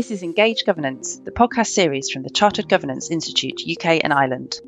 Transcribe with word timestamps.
This 0.00 0.10
is 0.10 0.22
Engage 0.22 0.64
Governance, 0.64 1.18
the 1.18 1.30
podcast 1.30 1.66
series 1.66 2.08
from 2.08 2.22
the 2.22 2.30
Chartered 2.30 2.70
Governance 2.70 3.10
Institute, 3.10 3.60
UK 3.70 4.00
and 4.02 4.14
Ireland. 4.14 4.58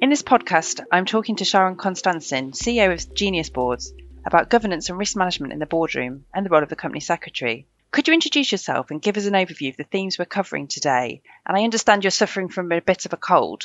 In 0.00 0.08
this 0.08 0.22
podcast, 0.22 0.80
I'm 0.90 1.04
talking 1.04 1.36
to 1.36 1.44
Sharon 1.44 1.76
Constançon, 1.76 2.54
CEO 2.54 2.90
of 2.90 3.14
Genius 3.14 3.50
Boards, 3.50 3.92
about 4.24 4.48
governance 4.48 4.88
and 4.88 4.98
risk 4.98 5.16
management 5.16 5.52
in 5.52 5.58
the 5.58 5.66
boardroom 5.66 6.24
and 6.32 6.46
the 6.46 6.48
role 6.48 6.62
of 6.62 6.70
the 6.70 6.76
company 6.76 7.00
secretary. 7.00 7.66
Could 7.90 8.08
you 8.08 8.14
introduce 8.14 8.52
yourself 8.52 8.90
and 8.90 9.02
give 9.02 9.18
us 9.18 9.26
an 9.26 9.34
overview 9.34 9.68
of 9.68 9.76
the 9.76 9.84
themes 9.84 10.18
we're 10.18 10.24
covering 10.24 10.66
today? 10.66 11.20
And 11.46 11.54
I 11.54 11.64
understand 11.64 12.04
you're 12.04 12.10
suffering 12.10 12.48
from 12.48 12.72
a 12.72 12.80
bit 12.80 13.04
of 13.04 13.12
a 13.12 13.18
cold. 13.18 13.64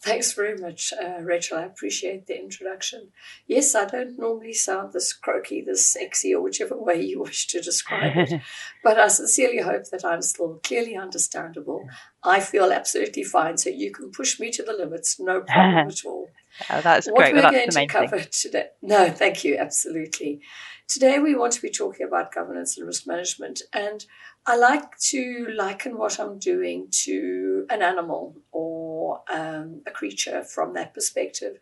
Thanks 0.00 0.32
very 0.34 0.56
much, 0.56 0.92
uh, 0.92 1.20
Rachel. 1.22 1.58
I 1.58 1.64
appreciate 1.64 2.26
the 2.26 2.38
introduction. 2.38 3.08
Yes, 3.46 3.74
I 3.74 3.86
don't 3.86 4.18
normally 4.18 4.52
sound 4.52 4.92
this 4.92 5.12
croaky, 5.12 5.62
this 5.62 5.90
sexy, 5.90 6.34
or 6.34 6.42
whichever 6.42 6.76
way 6.80 7.02
you 7.02 7.22
wish 7.22 7.46
to 7.48 7.60
describe 7.60 8.16
it, 8.16 8.40
but 8.84 8.98
I 8.98 9.08
sincerely 9.08 9.60
hope 9.60 9.88
that 9.90 10.04
I'm 10.04 10.22
still 10.22 10.60
clearly 10.62 10.96
understandable. 10.96 11.88
I 12.22 12.40
feel 12.40 12.72
absolutely 12.72 13.24
fine, 13.24 13.56
so 13.56 13.70
you 13.70 13.90
can 13.90 14.10
push 14.10 14.38
me 14.38 14.50
to 14.52 14.62
the 14.62 14.74
limits, 14.74 15.18
no 15.18 15.40
problem 15.46 15.88
at 15.88 16.04
all. 16.04 16.28
Oh, 16.70 16.80
that's 16.80 17.06
what 17.06 17.16
great. 17.16 17.34
we're 17.34 17.42
well, 17.42 17.52
going 17.52 17.70
to 17.70 17.86
cover 17.86 18.18
thing. 18.18 18.28
today. 18.30 18.66
No, 18.82 19.10
thank 19.10 19.44
you. 19.44 19.56
Absolutely. 19.58 20.40
Today 20.88 21.18
we 21.18 21.34
want 21.34 21.52
to 21.54 21.62
be 21.62 21.68
talking 21.68 22.06
about 22.06 22.32
governance 22.32 22.78
and 22.78 22.86
risk 22.86 23.06
management, 23.06 23.62
and 23.72 24.04
I 24.48 24.54
like 24.56 24.96
to 25.10 25.48
liken 25.56 25.98
what 25.98 26.20
I'm 26.20 26.38
doing 26.38 26.86
to 27.02 27.66
an 27.68 27.82
animal 27.82 28.36
or 28.52 29.22
um, 29.28 29.82
a 29.88 29.90
creature 29.90 30.44
from 30.44 30.72
that 30.74 30.94
perspective, 30.94 31.58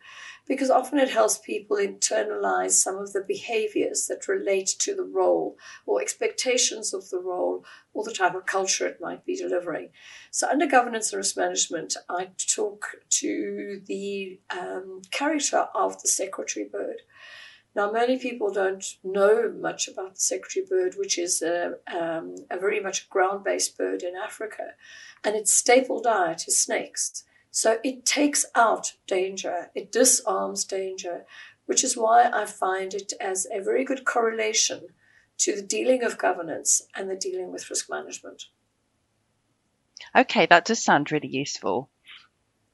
because 0.47 0.69
often 0.69 0.99
it 0.99 1.09
helps 1.09 1.39
people 1.39 1.77
internalize 1.77 2.73
some 2.73 2.97
of 2.97 3.11
the 3.11 3.25
behaviors 3.27 4.05
that 4.05 4.27
relate 4.27 4.67
to 4.79 4.95
the 4.95 5.03
role 5.03 5.57
or 5.87 5.99
expectations 5.99 6.93
of 6.93 7.09
the 7.09 7.19
role 7.19 7.65
or 7.95 8.03
the 8.03 8.13
type 8.13 8.35
of 8.35 8.45
culture 8.45 8.85
it 8.85 9.01
might 9.01 9.25
be 9.25 9.35
delivering. 9.35 9.89
So, 10.29 10.47
under 10.47 10.67
governance 10.67 11.11
and 11.11 11.17
risk 11.17 11.37
management, 11.37 11.95
I 12.07 12.27
talk 12.37 12.85
to 13.21 13.81
the 13.87 14.39
um, 14.51 15.01
character 15.09 15.69
of 15.73 15.99
the 16.03 16.07
secretary 16.07 16.67
bird. 16.71 17.01
Now, 17.75 17.91
many 17.91 18.17
people 18.17 18.51
don't 18.51 18.85
know 19.03 19.51
much 19.51 19.89
about 19.89 20.15
the 20.15 20.21
secretary 20.21 20.65
bird, 20.65 20.95
which 20.97 21.17
is 21.17 21.41
a, 21.41 21.73
um, 21.93 22.35
a 22.49 22.57
very 22.57 22.79
much 22.79 23.09
ground 23.09 23.43
based 23.43 23.77
bird 23.77 24.01
in 24.01 24.15
Africa, 24.15 24.75
and 25.25 25.35
its 25.35 25.53
staple 25.53 26.01
diet 26.01 26.45
is 26.47 26.59
snakes. 26.59 27.25
So 27.51 27.79
it 27.83 28.05
takes 28.05 28.45
out 28.55 28.93
danger, 29.07 29.71
it 29.75 29.91
disarms 29.91 30.63
danger, 30.63 31.25
which 31.65 31.83
is 31.83 31.97
why 31.97 32.29
I 32.31 32.45
find 32.45 32.93
it 32.93 33.11
as 33.19 33.45
a 33.51 33.61
very 33.61 33.83
good 33.83 34.05
correlation 34.05 34.87
to 35.39 35.55
the 35.55 35.61
dealing 35.61 36.03
of 36.03 36.17
governance 36.17 36.81
and 36.95 37.09
the 37.09 37.15
dealing 37.15 37.51
with 37.51 37.69
risk 37.69 37.89
management. 37.89 38.45
Okay, 40.15 40.45
that 40.45 40.65
does 40.65 40.81
sound 40.81 41.11
really 41.11 41.27
useful. 41.27 41.89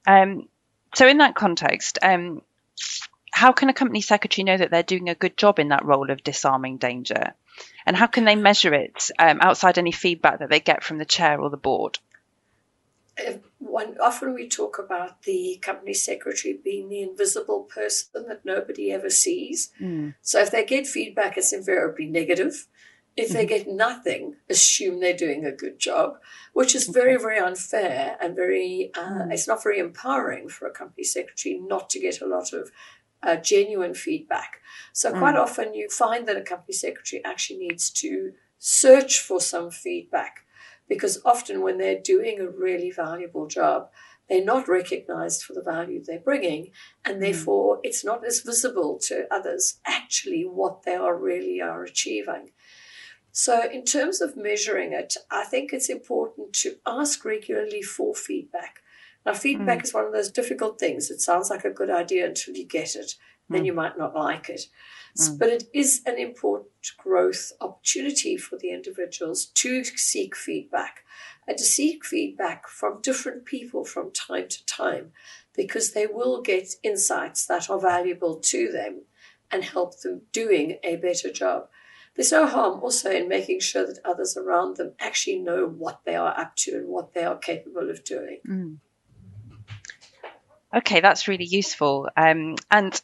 Um, 0.06 0.48
so, 0.94 1.08
in 1.08 1.18
that 1.18 1.34
context, 1.34 1.98
um, 2.02 2.42
how 3.42 3.50
can 3.50 3.68
a 3.68 3.74
company 3.74 4.00
secretary 4.00 4.44
know 4.44 4.56
that 4.56 4.70
they're 4.70 4.84
doing 4.84 5.08
a 5.08 5.16
good 5.16 5.36
job 5.36 5.58
in 5.58 5.70
that 5.70 5.84
role 5.84 6.12
of 6.12 6.22
disarming 6.22 6.76
danger? 6.76 7.34
And 7.84 7.96
how 7.96 8.06
can 8.06 8.24
they 8.24 8.36
measure 8.36 8.72
it 8.72 9.10
um, 9.18 9.40
outside 9.40 9.78
any 9.78 9.90
feedback 9.90 10.38
that 10.38 10.48
they 10.48 10.60
get 10.60 10.84
from 10.84 10.98
the 10.98 11.04
chair 11.04 11.40
or 11.40 11.50
the 11.50 11.56
board? 11.56 11.98
One, 13.58 13.96
often 14.00 14.34
we 14.34 14.48
talk 14.48 14.78
about 14.78 15.22
the 15.22 15.58
company 15.60 15.92
secretary 15.92 16.56
being 16.62 16.88
the 16.88 17.02
invisible 17.02 17.64
person 17.64 18.26
that 18.28 18.44
nobody 18.44 18.92
ever 18.92 19.10
sees. 19.10 19.72
Mm. 19.80 20.14
So 20.22 20.40
if 20.40 20.52
they 20.52 20.64
get 20.64 20.86
feedback, 20.86 21.36
it's 21.36 21.52
invariably 21.52 22.06
negative. 22.06 22.68
If 23.16 23.30
they 23.30 23.44
get 23.44 23.66
nothing, 23.68 24.36
assume 24.48 25.00
they're 25.00 25.16
doing 25.16 25.44
a 25.44 25.52
good 25.52 25.80
job, 25.80 26.14
which 26.54 26.76
is 26.76 26.86
very, 26.86 27.18
very 27.18 27.38
unfair 27.38 28.16
and 28.22 28.36
very, 28.36 28.92
uh, 28.94 29.24
mm. 29.24 29.32
it's 29.32 29.48
not 29.48 29.62
very 29.64 29.80
empowering 29.80 30.48
for 30.48 30.66
a 30.68 30.70
company 30.70 31.04
secretary 31.04 31.58
not 31.58 31.90
to 31.90 32.00
get 32.00 32.22
a 32.22 32.26
lot 32.26 32.52
of 32.52 32.70
uh, 33.22 33.36
genuine 33.36 33.94
feedback. 33.94 34.60
So 34.92 35.10
quite 35.10 35.34
mm. 35.34 35.40
often 35.40 35.74
you 35.74 35.88
find 35.88 36.26
that 36.28 36.36
a 36.36 36.42
company 36.42 36.74
secretary 36.74 37.24
actually 37.24 37.58
needs 37.58 37.90
to 37.90 38.32
search 38.58 39.20
for 39.20 39.40
some 39.40 39.70
feedback 39.70 40.40
because 40.88 41.20
often 41.24 41.62
when 41.62 41.78
they're 41.78 42.00
doing 42.00 42.40
a 42.40 42.48
really 42.48 42.90
valuable 42.90 43.46
job, 43.46 43.88
they're 44.28 44.44
not 44.44 44.68
recognized 44.68 45.42
for 45.42 45.52
the 45.52 45.62
value 45.62 46.02
they're 46.02 46.18
bringing, 46.18 46.70
and 47.04 47.16
mm. 47.16 47.20
therefore 47.20 47.80
it's 47.82 48.04
not 48.04 48.24
as 48.24 48.40
visible 48.40 48.98
to 48.98 49.26
others 49.30 49.78
actually 49.86 50.42
what 50.42 50.84
they 50.84 50.94
are 50.94 51.16
really 51.16 51.60
are 51.60 51.84
achieving. 51.84 52.50
So, 53.34 53.68
in 53.70 53.84
terms 53.84 54.20
of 54.20 54.36
measuring 54.36 54.92
it, 54.92 55.16
I 55.30 55.44
think 55.44 55.72
it's 55.72 55.88
important 55.88 56.52
to 56.56 56.76
ask 56.86 57.24
regularly 57.24 57.80
for 57.80 58.14
feedback. 58.14 58.80
Now, 59.24 59.34
feedback 59.34 59.80
mm. 59.80 59.84
is 59.84 59.94
one 59.94 60.06
of 60.06 60.12
those 60.12 60.30
difficult 60.30 60.78
things. 60.78 61.10
It 61.10 61.20
sounds 61.20 61.50
like 61.50 61.64
a 61.64 61.70
good 61.70 61.90
idea 61.90 62.26
until 62.26 62.56
you 62.56 62.66
get 62.66 62.96
it, 62.96 63.14
then 63.48 63.62
mm. 63.62 63.66
you 63.66 63.72
might 63.72 63.96
not 63.96 64.14
like 64.14 64.48
it. 64.48 64.62
Mm. 65.18 65.38
But 65.38 65.48
it 65.48 65.64
is 65.72 66.02
an 66.06 66.18
important 66.18 66.70
growth 66.98 67.52
opportunity 67.60 68.36
for 68.36 68.56
the 68.56 68.70
individuals 68.70 69.46
to 69.46 69.84
seek 69.84 70.36
feedback 70.36 71.04
and 71.46 71.56
to 71.58 71.64
seek 71.64 72.04
feedback 72.04 72.68
from 72.68 73.00
different 73.02 73.44
people 73.44 73.84
from 73.84 74.10
time 74.10 74.48
to 74.48 74.66
time 74.66 75.12
because 75.54 75.92
they 75.92 76.06
will 76.06 76.40
get 76.40 76.74
insights 76.82 77.46
that 77.46 77.68
are 77.68 77.80
valuable 77.80 78.36
to 78.36 78.70
them 78.72 79.02
and 79.50 79.64
help 79.64 80.00
them 80.00 80.22
doing 80.32 80.78
a 80.82 80.96
better 80.96 81.30
job. 81.30 81.68
There's 82.14 82.32
no 82.32 82.46
harm 82.46 82.80
also 82.82 83.10
in 83.10 83.28
making 83.28 83.60
sure 83.60 83.86
that 83.86 84.00
others 84.04 84.36
around 84.36 84.76
them 84.76 84.92
actually 84.98 85.38
know 85.38 85.66
what 85.66 86.00
they 86.04 86.14
are 86.14 86.38
up 86.38 86.56
to 86.56 86.72
and 86.72 86.88
what 86.88 87.14
they 87.14 87.24
are 87.24 87.36
capable 87.36 87.90
of 87.90 88.04
doing. 88.04 88.38
Okay, 90.74 91.00
that's 91.00 91.28
really 91.28 91.44
useful. 91.44 92.08
Um, 92.16 92.56
and 92.70 93.00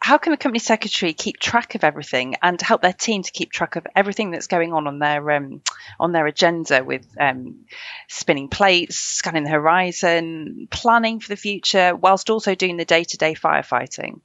how 0.00 0.16
can 0.16 0.30
the 0.30 0.36
company 0.36 0.60
secretary 0.60 1.12
keep 1.12 1.38
track 1.38 1.74
of 1.74 1.84
everything 1.84 2.36
and 2.40 2.60
help 2.62 2.80
their 2.80 2.92
team 2.92 3.22
to 3.22 3.30
keep 3.30 3.50
track 3.50 3.76
of 3.76 3.86
everything 3.94 4.30
that's 4.30 4.46
going 4.46 4.72
on 4.72 4.86
on 4.86 4.98
their 4.98 5.30
um, 5.32 5.60
on 5.98 6.12
their 6.12 6.26
agenda 6.26 6.82
with 6.84 7.06
um, 7.20 7.66
spinning 8.08 8.48
plates, 8.48 8.96
scanning 8.96 9.44
the 9.44 9.50
horizon, 9.50 10.68
planning 10.70 11.20
for 11.20 11.28
the 11.28 11.36
future, 11.36 11.94
whilst 11.94 12.30
also 12.30 12.54
doing 12.54 12.76
the 12.76 12.84
day 12.84 13.04
to 13.04 13.16
day 13.16 13.34
firefighting? 13.34 14.20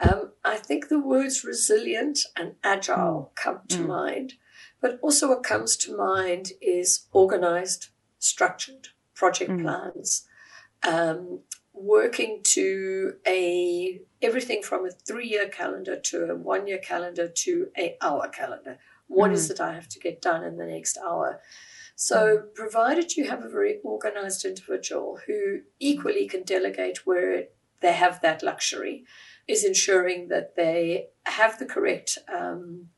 Um, 0.00 0.32
I 0.44 0.56
think 0.56 0.88
the 0.88 0.98
words 0.98 1.44
resilient 1.44 2.20
and 2.36 2.54
agile 2.64 3.30
mm. 3.30 3.34
come 3.36 3.60
to 3.68 3.78
mm. 3.78 3.86
mind, 3.86 4.34
but 4.80 4.98
also 5.02 5.28
what 5.28 5.44
comes 5.44 5.76
to 5.76 5.96
mind 5.96 6.52
is 6.60 7.04
organized, 7.12 7.90
structured 8.18 8.88
project 9.14 9.52
mm. 9.52 9.62
plans 9.62 10.26
um, 10.86 11.40
working 11.72 12.40
to 12.42 13.14
a 13.26 14.00
everything 14.22 14.62
from 14.62 14.86
a 14.86 14.90
three 14.90 15.28
year 15.28 15.48
calendar 15.48 15.98
to 15.98 16.30
a 16.30 16.34
one 16.34 16.66
year 16.66 16.78
calendar 16.78 17.28
to 17.28 17.68
a 17.76 17.96
hour 18.00 18.28
calendar. 18.28 18.78
What 19.08 19.30
mm. 19.30 19.34
is 19.34 19.50
it 19.50 19.60
I 19.60 19.74
have 19.74 19.88
to 19.88 19.98
get 19.98 20.22
done 20.22 20.44
in 20.44 20.56
the 20.56 20.66
next 20.66 20.96
hour? 20.98 21.40
So, 21.96 22.38
mm. 22.38 22.54
provided 22.54 23.16
you 23.16 23.28
have 23.28 23.44
a 23.44 23.48
very 23.48 23.80
organized 23.82 24.44
individual 24.44 25.20
who 25.26 25.60
equally 25.78 26.26
can 26.26 26.42
delegate 26.42 27.06
where 27.06 27.44
they 27.80 27.92
have 27.92 28.22
that 28.22 28.42
luxury, 28.42 29.04
is 29.46 29.64
ensuring 29.64 30.28
that 30.28 30.56
they 30.56 31.08
have 31.26 31.58
the 31.58 31.66
correct 31.66 32.18
um, 32.34 32.88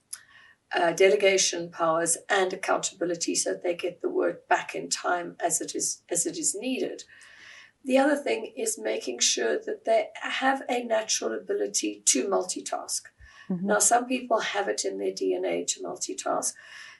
uh, 0.75 0.93
delegation 0.93 1.71
powers 1.71 2.17
and 2.29 2.53
accountability 2.53 3.35
so 3.35 3.53
that 3.53 3.63
they 3.63 3.75
get 3.75 4.01
the 4.01 4.09
work 4.09 4.49
back 4.49 4.75
in 4.75 4.89
time 4.89 5.37
as 5.45 5.61
it 5.61 5.75
is 5.75 6.03
as 6.09 6.27
it 6.27 6.39
is 6.39 6.55
needed. 6.55 7.05
The 7.87 7.99
other 7.99 8.17
thing 8.17 8.53
is 8.57 8.79
making 8.79 9.21
sure 9.21 9.61
that 9.65 9.85
they 9.85 10.09
have 10.21 10.63
a 10.69 10.83
natural 10.83 11.33
ability 11.33 12.03
to 12.06 12.27
multitask. 12.27 13.03
Mm-hmm. 13.49 13.65
Now, 13.65 13.79
some 13.79 14.06
people 14.06 14.41
have 14.41 14.67
it 14.67 14.85
in 14.85 14.99
their 14.99 15.12
DNA 15.12 15.65
to 15.69 15.83
multitask. 15.85 16.53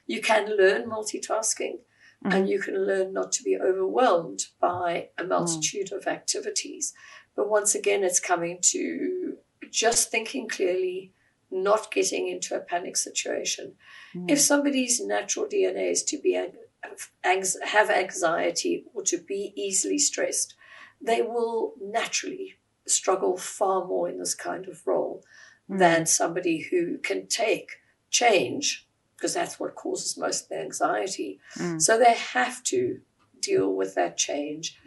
You 0.05 0.21
can 0.21 0.55
learn 0.55 0.89
multitasking 0.89 1.79
mm-hmm. 2.23 2.31
and 2.31 2.49
you 2.49 2.61
can 2.61 2.87
learn 2.87 3.11
not 3.11 3.33
to 3.33 3.43
be 3.43 3.57
overwhelmed 3.57 4.45
by 4.61 5.09
a 5.17 5.25
multitude 5.25 5.87
mm-hmm. 5.87 5.97
of 5.97 6.07
activities. 6.07 6.93
But 7.35 7.49
once 7.49 7.75
again, 7.75 8.05
it's 8.05 8.21
coming 8.21 8.59
to 8.61 9.37
just 9.69 10.09
thinking 10.09 10.47
clearly, 10.47 11.11
not 11.51 11.91
getting 11.91 12.29
into 12.29 12.55
a 12.55 12.61
panic 12.61 12.95
situation. 12.95 13.73
Mm. 14.15 14.31
If 14.31 14.39
somebody's 14.39 15.03
natural 15.03 15.47
DNA 15.47 15.91
is 15.91 16.03
to 16.03 16.17
be 16.17 16.33
have 16.33 17.89
anxiety 17.89 18.85
or 18.93 19.03
to 19.03 19.17
be 19.17 19.51
easily 19.55 19.99
stressed, 19.99 20.55
they 21.01 21.21
will 21.21 21.73
naturally 21.81 22.55
struggle 22.85 23.37
far 23.37 23.85
more 23.85 24.09
in 24.09 24.17
this 24.17 24.33
kind 24.33 24.67
of 24.67 24.85
role 24.85 25.23
mm. 25.69 25.77
than 25.77 26.05
somebody 26.05 26.67
who 26.71 26.97
can 26.97 27.27
take 27.27 27.71
change, 28.09 28.87
because 29.15 29.33
that's 29.33 29.59
what 29.59 29.75
causes 29.75 30.17
most 30.17 30.43
of 30.43 30.49
the 30.49 30.59
anxiety. 30.59 31.39
Mm. 31.57 31.81
So 31.81 31.97
they 31.97 32.15
have 32.15 32.63
to 32.63 33.01
deal 33.39 33.73
with 33.73 33.95
that 33.95 34.17
change 34.17 34.79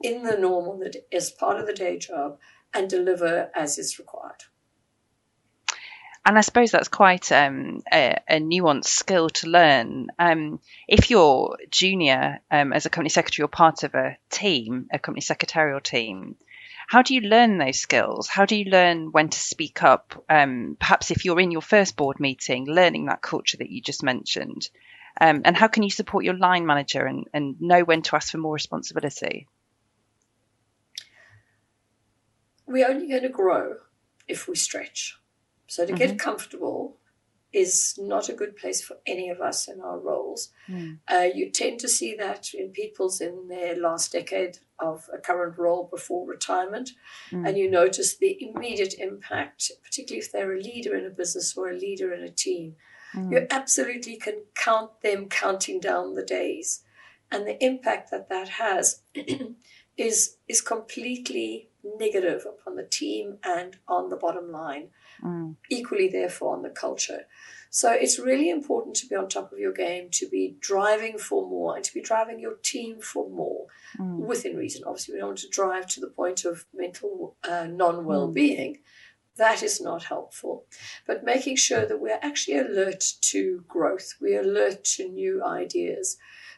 in 0.00 0.22
the 0.22 0.36
normal 0.36 0.78
that 0.78 0.96
is 1.10 1.30
part 1.30 1.58
of 1.58 1.66
the 1.66 1.72
day 1.72 1.98
job 1.98 2.38
and 2.72 2.88
deliver 2.88 3.50
as 3.54 3.78
is 3.78 3.98
required. 3.98 4.44
And 6.24 6.36
I 6.36 6.42
suppose 6.42 6.70
that's 6.70 6.88
quite 6.88 7.32
um, 7.32 7.82
a, 7.92 8.18
a, 8.28 8.40
nuanced 8.40 8.84
skill 8.86 9.30
to 9.30 9.48
learn. 9.48 10.08
Um, 10.18 10.60
if 10.86 11.10
you're 11.10 11.56
junior 11.70 12.40
um, 12.50 12.72
as 12.72 12.84
a 12.84 12.90
company 12.90 13.08
secretary 13.08 13.44
or 13.44 13.48
part 13.48 13.82
of 13.82 13.94
a 13.94 14.18
team, 14.30 14.88
a 14.92 14.98
company 14.98 15.22
secretarial 15.22 15.80
team, 15.80 16.36
how 16.88 17.02
do 17.02 17.14
you 17.14 17.20
learn 17.20 17.58
those 17.58 17.78
skills? 17.78 18.28
How 18.28 18.46
do 18.46 18.56
you 18.56 18.70
learn 18.70 19.12
when 19.12 19.28
to 19.28 19.38
speak 19.38 19.82
up? 19.82 20.24
Um, 20.28 20.76
perhaps 20.80 21.10
if 21.10 21.24
you're 21.24 21.40
in 21.40 21.50
your 21.50 21.62
first 21.62 21.96
board 21.96 22.18
meeting, 22.18 22.66
learning 22.66 23.06
that 23.06 23.22
culture 23.22 23.58
that 23.58 23.70
you 23.70 23.82
just 23.82 24.02
mentioned. 24.02 24.68
Um, 25.20 25.42
and 25.44 25.56
how 25.56 25.68
can 25.68 25.82
you 25.82 25.90
support 25.90 26.24
your 26.24 26.36
line 26.36 26.64
manager 26.64 27.04
and, 27.04 27.26
and 27.34 27.60
know 27.60 27.82
when 27.82 28.02
to 28.02 28.16
ask 28.16 28.32
for 28.32 28.38
more 28.38 28.54
responsibility? 28.54 29.48
We're 32.66 32.88
only 32.88 33.08
going 33.08 33.22
to 33.22 33.28
grow 33.28 33.76
if 34.26 34.48
we 34.48 34.56
stretch. 34.56 35.18
So 35.68 35.86
to 35.86 35.92
mm-hmm. 35.92 35.98
get 35.98 36.18
comfortable 36.18 36.96
is 37.52 37.94
not 37.98 38.28
a 38.28 38.34
good 38.34 38.56
place 38.56 38.82
for 38.82 38.98
any 39.06 39.30
of 39.30 39.40
us 39.40 39.68
in 39.68 39.80
our 39.80 39.98
roles. 39.98 40.50
Mm. 40.68 40.98
Uh, 41.08 41.28
you 41.34 41.50
tend 41.50 41.80
to 41.80 41.88
see 41.88 42.14
that 42.14 42.52
in 42.52 42.70
people's 42.70 43.20
in 43.20 43.48
their 43.48 43.74
last 43.74 44.12
decade 44.12 44.58
of 44.78 45.08
a 45.12 45.18
current 45.18 45.56
role 45.58 45.88
before 45.90 46.28
retirement, 46.28 46.90
mm. 47.30 47.48
and 47.48 47.56
you 47.56 47.70
notice 47.70 48.16
the 48.16 48.36
immediate 48.40 48.94
impact, 48.98 49.72
particularly 49.82 50.24
if 50.24 50.30
they're 50.30 50.54
a 50.54 50.60
leader 50.60 50.94
in 50.94 51.06
a 51.06 51.10
business 51.10 51.56
or 51.56 51.70
a 51.70 51.76
leader 51.76 52.12
in 52.12 52.22
a 52.22 52.30
team. 52.30 52.76
Mm. 53.14 53.32
You 53.32 53.46
absolutely 53.50 54.16
can 54.16 54.42
count 54.54 55.00
them 55.02 55.28
counting 55.28 55.80
down 55.80 56.14
the 56.14 56.24
days, 56.24 56.82
and 57.30 57.46
the 57.46 57.62
impact 57.64 58.10
that 58.10 58.28
that 58.28 58.48
has 58.50 59.00
is 59.96 60.36
is 60.46 60.60
completely 60.60 61.70
negative 61.82 62.44
upon 62.46 62.76
the 62.76 62.84
team 62.84 63.38
and 63.42 63.76
on 63.88 64.10
the 64.10 64.16
bottom 64.16 64.52
line. 64.52 64.88
Mm. 65.22 65.56
Equally, 65.70 66.08
therefore, 66.08 66.56
on 66.56 66.62
the 66.62 66.70
culture. 66.70 67.26
So 67.70 67.92
it's 67.92 68.18
really 68.18 68.48
important 68.48 68.96
to 68.96 69.06
be 69.06 69.14
on 69.14 69.28
top 69.28 69.52
of 69.52 69.58
your 69.58 69.72
game, 69.72 70.08
to 70.12 70.28
be 70.28 70.56
driving 70.60 71.18
for 71.18 71.48
more, 71.48 71.76
and 71.76 71.84
to 71.84 71.92
be 71.92 72.00
driving 72.00 72.40
your 72.40 72.54
team 72.62 73.00
for 73.00 73.28
more 73.28 73.66
mm. 73.98 74.16
within 74.16 74.56
reason. 74.56 74.84
Obviously, 74.86 75.14
we 75.14 75.20
don't 75.20 75.30
want 75.30 75.38
to 75.40 75.48
drive 75.48 75.86
to 75.88 76.00
the 76.00 76.08
point 76.08 76.44
of 76.44 76.64
mental 76.74 77.36
uh, 77.48 77.66
non 77.66 78.04
well 78.04 78.28
being. 78.28 78.74
Mm. 78.74 78.78
That 79.36 79.62
is 79.62 79.80
not 79.80 80.04
helpful. 80.04 80.64
But 81.06 81.24
making 81.24 81.56
sure 81.56 81.86
that 81.86 82.00
we're 82.00 82.18
actually 82.20 82.58
alert 82.58 83.04
to 83.20 83.64
growth, 83.68 84.14
we're 84.20 84.40
alert 84.40 84.82
to 84.96 85.08
new 85.08 85.44
ideas. 85.44 86.16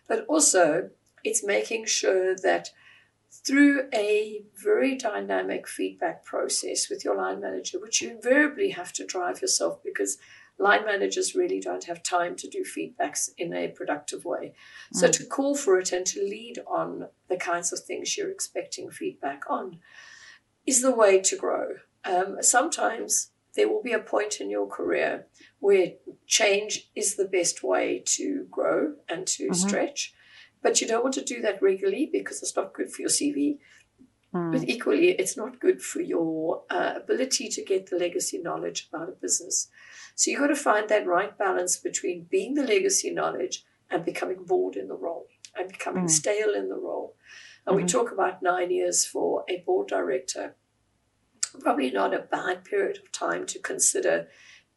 But 0.08 0.24
also, 0.26 0.90
it's 1.22 1.44
making 1.44 1.86
sure 1.86 2.34
that 2.36 2.70
through 3.30 3.88
a 3.94 4.42
very 4.62 4.96
dynamic 4.96 5.68
feedback 5.68 6.24
process 6.24 6.88
with 6.90 7.04
your 7.04 7.16
line 7.16 7.40
manager, 7.40 7.78
which 7.78 8.02
you 8.02 8.10
invariably 8.10 8.70
have 8.70 8.92
to 8.94 9.06
drive 9.06 9.40
yourself 9.40 9.82
because 9.84 10.18
line 10.58 10.84
managers 10.84 11.34
really 11.34 11.60
don't 11.60 11.84
have 11.84 12.02
time 12.02 12.36
to 12.36 12.48
do 12.48 12.64
feedbacks 12.64 13.30
in 13.38 13.54
a 13.54 13.68
productive 13.68 14.24
way. 14.24 14.54
So, 14.92 15.08
mm. 15.08 15.12
to 15.12 15.24
call 15.24 15.54
for 15.54 15.78
it 15.78 15.92
and 15.92 16.04
to 16.06 16.20
lead 16.20 16.58
on 16.66 17.08
the 17.28 17.36
kinds 17.36 17.72
of 17.72 17.80
things 17.80 18.16
you're 18.16 18.30
expecting 18.30 18.90
feedback 18.90 19.44
on 19.48 19.78
is 20.66 20.82
the 20.82 20.94
way 20.94 21.20
to 21.20 21.36
grow. 21.36 21.76
Um, 22.04 22.38
sometimes 22.40 23.30
there 23.54 23.68
will 23.68 23.82
be 23.82 23.92
a 23.92 23.98
point 23.98 24.40
in 24.40 24.50
your 24.50 24.66
career 24.66 25.26
where 25.58 25.92
change 26.26 26.90
is 26.94 27.16
the 27.16 27.24
best 27.24 27.62
way 27.62 28.02
to 28.06 28.46
grow 28.50 28.94
and 29.08 29.26
to 29.26 29.44
mm-hmm. 29.44 29.54
stretch. 29.54 30.14
But 30.62 30.80
you 30.80 30.86
don't 30.86 31.02
want 31.02 31.14
to 31.14 31.24
do 31.24 31.40
that 31.42 31.62
regularly 31.62 32.08
because 32.12 32.42
it's 32.42 32.56
not 32.56 32.74
good 32.74 32.92
for 32.92 33.02
your 33.02 33.10
CV. 33.10 33.58
Mm. 34.34 34.52
But 34.52 34.68
equally, 34.68 35.10
it's 35.10 35.36
not 35.36 35.60
good 35.60 35.82
for 35.82 36.00
your 36.00 36.62
uh, 36.70 36.94
ability 36.96 37.48
to 37.48 37.64
get 37.64 37.90
the 37.90 37.96
legacy 37.96 38.38
knowledge 38.38 38.88
about 38.92 39.08
a 39.08 39.12
business. 39.12 39.68
So 40.14 40.30
you've 40.30 40.40
got 40.40 40.48
to 40.48 40.56
find 40.56 40.88
that 40.88 41.06
right 41.06 41.36
balance 41.36 41.76
between 41.76 42.28
being 42.30 42.54
the 42.54 42.62
legacy 42.62 43.10
knowledge 43.10 43.64
and 43.90 44.04
becoming 44.04 44.44
bored 44.44 44.76
in 44.76 44.88
the 44.88 44.94
role 44.94 45.26
and 45.56 45.68
becoming 45.68 46.04
mm. 46.04 46.10
stale 46.10 46.54
in 46.54 46.68
the 46.68 46.76
role. 46.76 47.16
And 47.66 47.76
mm-hmm. 47.76 47.86
we 47.86 47.90
talk 47.90 48.12
about 48.12 48.42
nine 48.42 48.70
years 48.70 49.04
for 49.04 49.44
a 49.48 49.62
board 49.66 49.88
director. 49.88 50.56
Probably 51.60 51.90
not 51.90 52.14
a 52.14 52.20
bad 52.20 52.64
period 52.64 52.98
of 52.98 53.10
time 53.10 53.46
to 53.46 53.58
consider, 53.58 54.28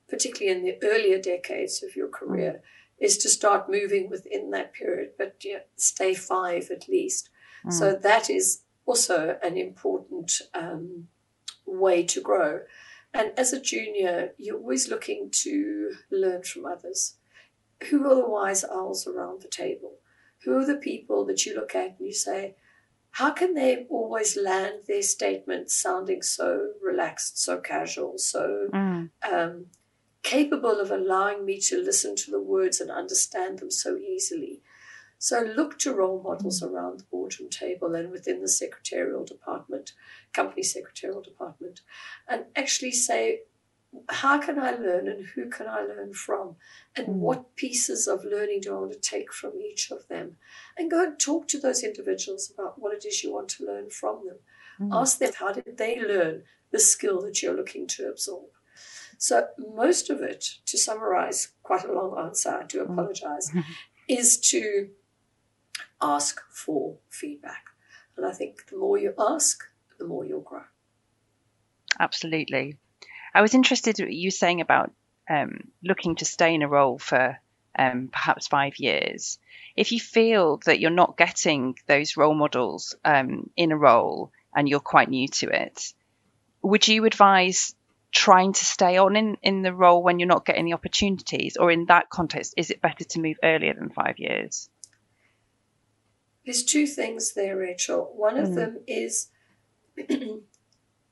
particularly 0.10 0.58
in 0.58 0.66
the 0.66 0.78
earlier 0.84 1.20
decades 1.20 1.84
of 1.84 1.96
your 1.96 2.08
career. 2.08 2.54
Mm 2.54 2.62
is 3.04 3.18
to 3.18 3.30
start 3.30 3.70
moving 3.70 4.10
within 4.10 4.52
that 4.52 4.74
period, 4.74 5.10
but 5.18 5.36
yeah, 5.44 5.60
stay 5.76 6.14
five 6.14 6.72
at 6.72 6.88
least. 6.88 7.30
Mm. 7.66 7.74
So 7.74 8.00
that 8.02 8.30
is 8.30 8.62
also 8.86 9.38
an 9.44 9.58
important 9.58 10.42
um, 10.54 11.10
way 11.66 12.04
to 12.04 12.22
grow. 12.22 12.62
And 13.14 13.32
as 13.38 13.52
a 13.52 13.62
junior, 13.62 14.32
you're 14.38 14.58
always 14.58 14.88
looking 14.90 15.30
to 15.44 15.92
learn 16.10 16.44
from 16.44 16.66
others. 16.66 17.16
Who 17.90 18.10
are 18.10 18.16
the 18.16 18.28
wise 18.28 18.64
owls 18.64 19.06
around 19.06 19.42
the 19.42 19.50
table? 19.50 19.96
Who 20.46 20.58
are 20.58 20.66
the 20.66 20.78
people 20.78 21.26
that 21.26 21.46
you 21.46 21.54
look 21.56 21.76
at 21.76 21.98
and 22.00 22.08
you 22.08 22.14
say, 22.14 22.56
how 23.12 23.32
can 23.32 23.54
they 23.54 23.86
always 23.90 24.38
land 24.38 24.84
their 24.88 25.04
statements 25.04 25.76
sounding 25.76 26.22
so 26.22 26.70
relaxed, 26.82 27.38
so 27.38 27.60
casual, 27.60 28.18
so 28.18 28.70
mm. 28.74 29.10
um, 29.32 29.68
capable 30.24 30.80
of 30.80 30.90
allowing 30.90 31.46
me 31.46 31.60
to 31.60 31.82
listen 31.82 32.16
to 32.16 32.32
the 32.32 32.42
words 32.42 32.80
and 32.80 32.90
understand 32.90 33.60
them 33.60 33.70
so 33.70 33.98
easily. 33.98 34.62
So 35.20 35.42
look 35.42 35.80
to 35.80 35.94
role 35.94 36.22
models 36.22 36.62
mm. 36.62 36.70
around 36.70 37.00
the 37.00 37.06
boardroom 37.06 37.50
table 37.50 37.94
and 37.96 38.12
within 38.12 38.42
the 38.42 38.48
secretarial 38.48 39.24
department, 39.24 39.94
company 40.34 40.64
secretarial 40.64 41.22
department, 41.22 41.82
and 42.28 42.46
actually 42.56 42.92
say, 42.92 43.42
how 44.10 44.40
can 44.40 44.58
I 44.60 44.72
learn 44.72 45.08
and 45.08 45.26
who 45.28 45.50
can 45.50 45.68
I 45.68 45.82
learn 45.82 46.14
from? 46.14 46.56
And 46.96 47.08
mm. 47.08 47.14
what 47.14 47.56
pieces 47.56 48.08
of 48.08 48.26
learning 48.26 48.62
do 48.62 48.76
I 48.76 48.80
want 48.80 48.94
to 48.94 49.00
take 49.00 49.32
from 49.32 49.62
each 49.62 49.92
of 49.92 50.08
them? 50.08 50.38
And 50.78 50.90
go 50.90 51.04
and 51.04 51.20
talk 51.20 51.48
to 51.50 51.60
those 51.60 51.84
individuals 51.84 52.52
about 52.54 52.80
what 52.80 52.94
it 52.94 53.06
is 53.06 53.24
you 53.24 53.34
want 53.34 53.50
to 53.50 53.66
learn 53.66 53.90
from 53.90 54.26
them. 54.26 54.38
Mm. 54.80 55.00
Ask 55.00 55.20
them 55.20 55.32
how 55.38 55.54
did 55.54 55.78
they 55.78 56.00
learn 56.02 56.44
the 56.72 56.80
skill 56.80 57.22
that 57.22 57.42
you're 57.42 57.56
looking 57.56 57.88
to 57.88 58.10
absorb. 58.10 58.50
So, 59.18 59.48
most 59.58 60.10
of 60.10 60.22
it, 60.22 60.46
to 60.66 60.78
summarize 60.78 61.50
quite 61.64 61.86
a 61.86 61.94
long 61.94 62.18
answer, 62.18 62.50
I 62.50 62.64
do 62.64 62.80
mm. 62.80 62.92
apologize, 62.92 63.52
is 64.08 64.38
to 64.50 64.90
ask 66.02 66.42
for 66.52 66.98
feedback. 67.10 67.66
And 68.18 68.26
I 68.26 68.32
think 68.32 68.68
the 68.70 68.78
more 68.78 68.98
you 68.98 69.14
ask, 69.18 69.64
the 69.98 70.06
more 70.06 70.26
you'll 70.26 70.42
grow. 70.42 70.64
Absolutely. 72.00 72.78
I 73.34 73.42
was 73.42 73.54
interested 73.54 74.00
in 74.00 74.12
you 74.12 74.32
saying 74.32 74.62
about 74.62 74.92
um, 75.30 75.72
looking 75.84 76.16
to 76.18 76.26
stay 76.26 76.54
in 76.54 76.62
a 76.62 76.68
role 76.68 77.00
for 77.00 77.38
um, 77.78 78.10
perhaps 78.12 78.48
five 78.48 78.78
years. 78.78 79.40
If 79.76 79.92
you 79.92 80.00
feel 80.00 80.58
that 80.66 80.80
you're 80.80 80.92
not 80.92 81.18
getting 81.18 81.76
those 81.88 82.18
role 82.18 82.36
models 82.36 82.96
um, 83.04 83.50
in 83.56 83.72
a 83.72 83.78
role 83.78 84.32
and 84.56 84.70
you're 84.70 84.80
quite 84.80 85.10
new 85.10 85.28
to 85.28 85.48
it, 85.50 85.94
would 86.62 86.88
you 86.88 87.06
advise 87.06 87.74
trying 88.14 88.54
to 88.54 88.64
stay 88.66 88.98
on 88.98 89.16
in, 89.16 89.38
in 89.42 89.64
the 89.64 89.74
role 89.74 90.04
when 90.04 90.20
you're 90.20 90.28
not 90.28 90.46
getting 90.46 90.66
the 90.66 90.74
opportunities? 90.74 91.58
Or 91.58 91.72
in 91.72 91.86
that 91.88 92.10
context, 92.10 92.54
is 92.58 92.70
it 92.70 92.82
better 92.82 93.04
to 93.04 93.20
move 93.20 93.38
earlier 93.44 93.74
than 93.74 93.90
five 93.90 94.16
years? 94.18 94.70
There's 96.46 96.64
two 96.64 96.88
things 96.88 97.34
there, 97.34 97.58
Rachel. 97.58 98.14
One 98.16 98.38
of 98.38 98.50
mm. 98.50 98.56
them 98.56 98.78
is 98.88 99.30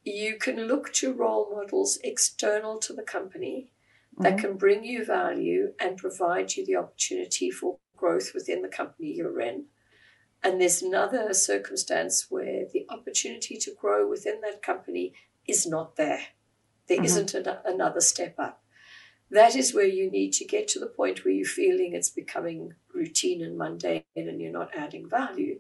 you 0.04 0.38
can 0.38 0.68
look 0.68 0.94
to 0.94 1.14
role 1.14 1.50
models 1.52 1.98
external 2.04 2.80
to 2.80 2.94
the 2.94 3.04
company 3.04 3.72
that 4.18 4.38
mm. 4.38 4.40
can 4.40 4.58
bring 4.58 4.84
you 4.84 5.06
value 5.06 5.74
and 5.80 5.98
provide 5.98 6.56
you 6.56 6.66
the 6.66 6.76
opportunity 6.76 7.50
for 7.50 7.78
growth 7.96 8.32
within 8.34 8.62
the 8.62 8.68
company 8.68 9.14
you're 9.16 9.40
in. 9.40 9.66
And 10.44 10.60
there's 10.60 10.82
another 10.82 11.34
circumstance 11.34 12.28
where 12.30 12.66
the 12.72 12.86
opportunity 12.90 13.58
to 13.58 13.74
grow 13.80 14.10
within 14.10 14.42
that 14.42 14.62
company 14.62 15.14
is 15.48 15.68
not 15.68 15.96
there. 15.96 16.22
There 16.92 17.02
mm-hmm. 17.02 17.22
not 17.22 17.48
an- 17.66 17.74
another 17.74 18.02
step 18.02 18.36
up. 18.38 18.62
That 19.30 19.56
is 19.56 19.74
where 19.74 19.88
you 19.88 20.12
need 20.12 20.34
to 20.34 20.46
get 20.46 20.68
to 20.70 20.80
the 20.80 20.88
point 20.88 21.24
where 21.24 21.34
you're 21.34 21.46
feeling 21.46 21.94
it's 21.94 22.10
becoming 22.10 22.74
routine 22.94 23.42
and 23.42 23.58
mundane 23.58 24.04
and 24.14 24.42
you're 24.42 24.52
not 24.52 24.76
adding 24.76 25.10
value. 25.10 25.60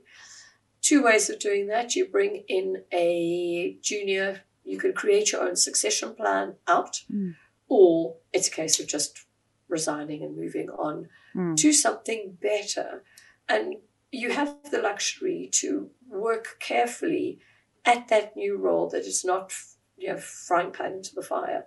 Two 0.81 1.03
ways 1.03 1.29
of 1.29 1.39
doing 1.39 1.67
that 1.67 1.95
you 1.95 2.05
bring 2.05 2.43
in 2.49 2.83
a 2.91 3.77
junior, 3.81 4.41
you 4.65 4.77
can 4.77 4.91
create 4.91 5.31
your 5.31 5.43
own 5.43 5.55
succession 5.55 6.15
plan 6.15 6.55
out, 6.67 7.03
mm. 7.09 7.35
or 7.69 8.17
it's 8.33 8.49
a 8.49 8.51
case 8.51 8.81
of 8.81 8.87
just 8.87 9.25
resigning 9.69 10.23
and 10.23 10.35
moving 10.35 10.69
on 10.69 11.07
mm. 11.33 11.55
to 11.55 11.71
something 11.71 12.37
better. 12.41 13.03
And 13.47 13.75
you 14.11 14.31
have 14.31 14.57
the 14.69 14.81
luxury 14.81 15.47
to 15.53 15.91
work 16.09 16.57
carefully 16.59 17.39
at 17.85 18.09
that 18.09 18.35
new 18.35 18.57
role 18.57 18.89
that 18.89 19.05
is 19.05 19.23
not 19.23 19.53
you 20.01 20.09
know, 20.09 20.17
frying 20.17 20.71
pan 20.71 20.93
into 20.93 21.13
the 21.15 21.21
fire. 21.21 21.65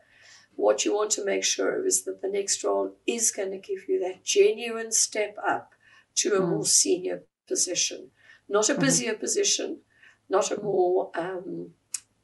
What 0.57 0.85
you 0.85 0.95
want 0.95 1.11
to 1.13 1.25
make 1.25 1.45
sure 1.45 1.79
of 1.79 1.87
is 1.87 2.05
that 2.05 2.21
the 2.21 2.29
next 2.29 2.63
role 2.63 2.95
is 3.07 3.31
going 3.31 3.51
to 3.53 3.59
give 3.59 3.89
you 3.89 4.01
that 4.01 4.25
genuine 4.25 4.93
step 4.93 5.37
up 5.47 5.73
to 6.17 6.35
a 6.35 6.41
mm. 6.41 6.49
more 6.49 6.65
senior 6.65 7.23
position, 7.49 8.11
not 8.49 8.69
a 8.69 8.73
mm-hmm. 8.73 8.83
busier 8.83 9.15
mm. 9.15 9.21
position, 9.21 9.79
not 10.29 10.51
a 10.51 10.61
more 10.61 11.11
um, 11.17 11.71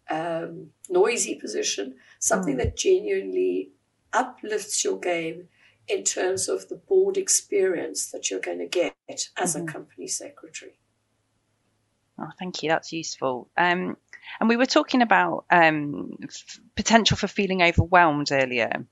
um, 0.08 0.70
noisy 0.88 1.34
position, 1.36 1.96
something 2.18 2.54
mm. 2.54 2.58
that 2.58 2.76
genuinely 2.76 3.70
uplifts 4.12 4.84
your 4.84 4.98
game 4.98 5.48
in 5.88 6.04
terms 6.04 6.48
of 6.48 6.68
the 6.68 6.76
board 6.76 7.16
experience 7.16 8.10
that 8.10 8.30
you're 8.30 8.40
going 8.40 8.58
to 8.58 8.66
get 8.66 8.94
as 9.08 9.54
mm-hmm. 9.56 9.68
a 9.68 9.72
company 9.72 10.06
secretary. 10.06 10.79
Oh, 12.20 12.30
thank 12.38 12.62
you. 12.62 12.68
That's 12.68 12.92
useful. 12.92 13.48
Um, 13.56 13.96
and 14.38 14.48
we 14.48 14.56
were 14.56 14.66
talking 14.66 15.02
about 15.02 15.44
um, 15.50 16.18
f- 16.22 16.60
potential 16.76 17.16
for 17.16 17.26
feeling 17.28 17.62
overwhelmed 17.62 18.30
earlier. 18.30 18.86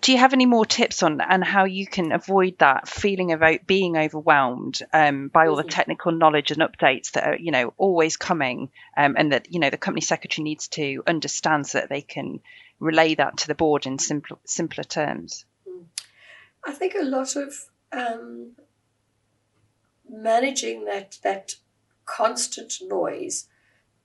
Do 0.00 0.12
you 0.12 0.18
have 0.18 0.32
any 0.32 0.46
more 0.46 0.64
tips 0.64 1.02
on 1.02 1.20
and 1.20 1.42
how 1.42 1.64
you 1.64 1.86
can 1.86 2.12
avoid 2.12 2.58
that 2.58 2.88
feeling 2.88 3.32
of 3.32 3.42
being 3.66 3.96
overwhelmed 3.96 4.80
um, 4.92 5.28
by 5.28 5.48
all 5.48 5.56
the 5.56 5.62
mm-hmm. 5.62 5.70
technical 5.70 6.12
knowledge 6.12 6.52
and 6.52 6.60
updates 6.60 7.12
that 7.12 7.26
are, 7.26 7.36
you 7.36 7.50
know, 7.50 7.72
always 7.76 8.16
coming, 8.16 8.70
um, 8.96 9.16
and 9.18 9.32
that 9.32 9.52
you 9.52 9.58
know 9.58 9.70
the 9.70 9.76
company 9.76 10.02
secretary 10.02 10.44
needs 10.44 10.68
to 10.68 11.02
understand 11.06 11.66
so 11.66 11.80
that 11.80 11.88
they 11.88 12.02
can 12.02 12.40
relay 12.78 13.14
that 13.14 13.38
to 13.38 13.48
the 13.48 13.54
board 13.54 13.86
in 13.86 13.98
simpler 13.98 14.38
simpler 14.44 14.84
terms? 14.84 15.44
I 16.64 16.72
think 16.72 16.94
a 16.94 17.04
lot 17.04 17.34
of 17.34 17.54
um, 17.92 18.52
managing 20.08 20.84
that 20.84 21.18
that 21.22 21.56
constant 22.08 22.72
noise 22.82 23.46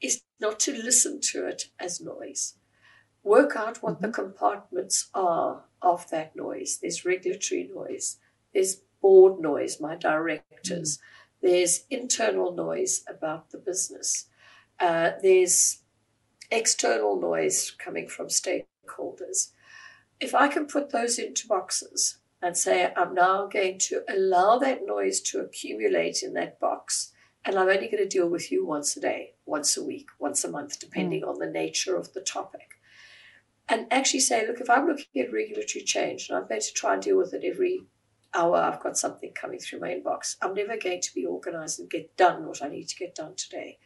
is 0.02 0.22
not 0.40 0.60
to 0.60 0.74
listen 0.74 1.22
to 1.22 1.48
it 1.48 1.70
as 1.80 2.02
noise. 2.02 2.56
Work 3.24 3.56
out 3.56 3.82
what 3.82 3.96
mm-hmm. 3.96 4.06
the 4.08 4.12
compartments 4.12 5.10
are 5.14 5.64
of 5.82 6.10
that 6.10 6.36
noise. 6.36 6.80
There's 6.82 7.06
regulatory 7.06 7.70
noise, 7.74 8.18
there's 8.54 8.82
board 9.02 9.40
noise, 9.40 9.80
my 9.80 9.96
directors, 9.96 10.98
mm-hmm. 10.98 11.48
there's 11.48 11.86
internal 11.90 12.54
noise 12.54 13.04
about 13.08 13.52
the 13.52 13.58
business, 13.58 14.28
uh, 14.80 15.12
there's 15.22 15.82
external 16.52 17.20
noise 17.20 17.72
coming 17.72 18.08
from 18.08 18.28
stakeholders. 18.28 19.52
If 20.20 20.36
I 20.36 20.50
can 20.50 20.68
put 20.68 20.92
those 20.92 21.18
into 21.18 21.48
boxes 21.48 22.18
and 22.42 22.58
say, 22.58 22.92
I'm 22.96 23.14
now 23.14 23.48
going 23.48 23.80
to 23.80 24.04
allow 24.10 24.58
that 24.60 24.86
noise 24.86 25.22
to 25.22 25.40
accumulate 25.40 26.22
in 26.22 26.34
that 26.34 26.60
box 26.60 27.13
and 27.46 27.58
I'm 27.58 27.70
only 27.70 27.88
going 27.88 28.04
to 28.04 28.08
deal 28.08 28.30
with 28.30 28.52
you 28.52 28.66
once 28.66 28.96
a 28.96 29.02
day, 29.02 29.34
once 29.46 29.76
a 29.76 29.84
week, 29.84 30.08
once 30.20 30.44
a 30.44 30.50
month, 30.50 30.80
depending 30.80 31.24
mm. 31.24 31.28
on 31.28 31.40
the 31.40 31.50
nature 31.50 31.96
of 31.96 32.14
the 32.14 32.22
topic. 32.22 32.70
And 33.68 33.88
actually 33.92 34.22
say, 34.22 34.46
look, 34.48 34.62
if 34.62 34.70
I'm 34.70 34.88
looking 34.88 35.22
at 35.22 35.32
regulatory 35.32 35.84
change 35.84 36.30
and 36.30 36.38
I'm 36.38 36.48
going 36.48 36.62
to 36.62 36.74
try 36.74 36.94
and 36.94 37.02
deal 37.02 37.18
with 37.18 37.34
it 37.34 37.44
every 37.46 37.84
hour, 38.34 38.58
I've 38.58 38.82
got 38.82 38.98
something 38.98 39.32
coming 39.34 39.60
through 39.60 39.80
my 39.80 39.90
inbox, 39.90 40.36
I'm 40.42 40.54
never 40.54 40.78
going 40.78 41.02
to 41.02 41.14
be 41.14 41.26
organized 41.26 41.80
and 41.80 41.90
get 41.90 42.16
done 42.18 42.46
what 42.46 42.62
I 42.62 42.70
need 42.70 42.88
to 42.90 42.96
get 42.96 43.16
done 43.16 43.36
today. 43.36 43.78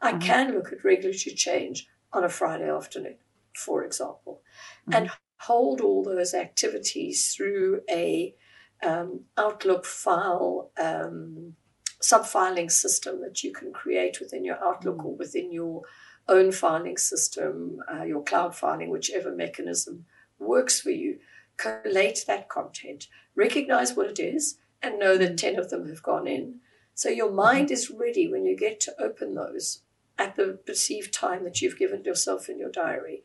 I 0.00 0.12
mm 0.12 0.20
can 0.20 0.52
look 0.52 0.72
at 0.72 0.84
regulatory 0.84 1.34
change 1.34 1.88
on 2.12 2.22
a 2.24 2.28
Friday 2.28 2.70
afternoon, 2.70 3.16
for 3.54 3.84
example, 3.84 4.42
mm 4.88 4.96
and 4.96 5.10
hold 5.40 5.80
all 5.80 6.02
those 6.02 6.34
activities 6.34 7.32
through 7.32 7.80
a 7.88 8.34
um, 8.82 9.24
Outlook 9.36 9.84
file 9.84 10.70
um, 10.80 11.54
sub-filing 12.00 12.70
system 12.70 13.20
that 13.20 13.42
you 13.42 13.52
can 13.52 13.72
create 13.72 14.20
within 14.20 14.44
your 14.44 14.62
Outlook 14.62 15.04
or 15.04 15.14
mm. 15.14 15.18
within 15.18 15.52
your 15.52 15.82
own 16.28 16.52
filing 16.52 16.96
system, 16.96 17.80
uh, 17.92 18.04
your 18.04 18.22
cloud 18.22 18.54
filing, 18.54 18.90
whichever 18.90 19.34
mechanism 19.34 20.04
works 20.38 20.80
for 20.80 20.90
you. 20.90 21.18
Collate 21.56 22.24
that 22.26 22.48
content, 22.48 23.08
recognize 23.34 23.94
what 23.94 24.08
it 24.08 24.20
is, 24.20 24.58
and 24.82 24.98
know 24.98 25.16
that 25.16 25.32
mm. 25.32 25.36
10 25.36 25.58
of 25.58 25.70
them 25.70 25.88
have 25.88 26.02
gone 26.02 26.26
in. 26.26 26.60
So 26.94 27.08
your 27.08 27.28
mm-hmm. 27.28 27.36
mind 27.36 27.70
is 27.70 27.90
ready 27.90 28.28
when 28.28 28.44
you 28.44 28.56
get 28.56 28.80
to 28.80 28.94
open 29.00 29.34
those 29.34 29.82
at 30.18 30.36
the 30.36 30.58
perceived 30.66 31.14
time 31.14 31.44
that 31.44 31.60
you've 31.60 31.78
given 31.78 32.04
yourself 32.04 32.48
in 32.48 32.58
your 32.58 32.70
diary. 32.70 33.22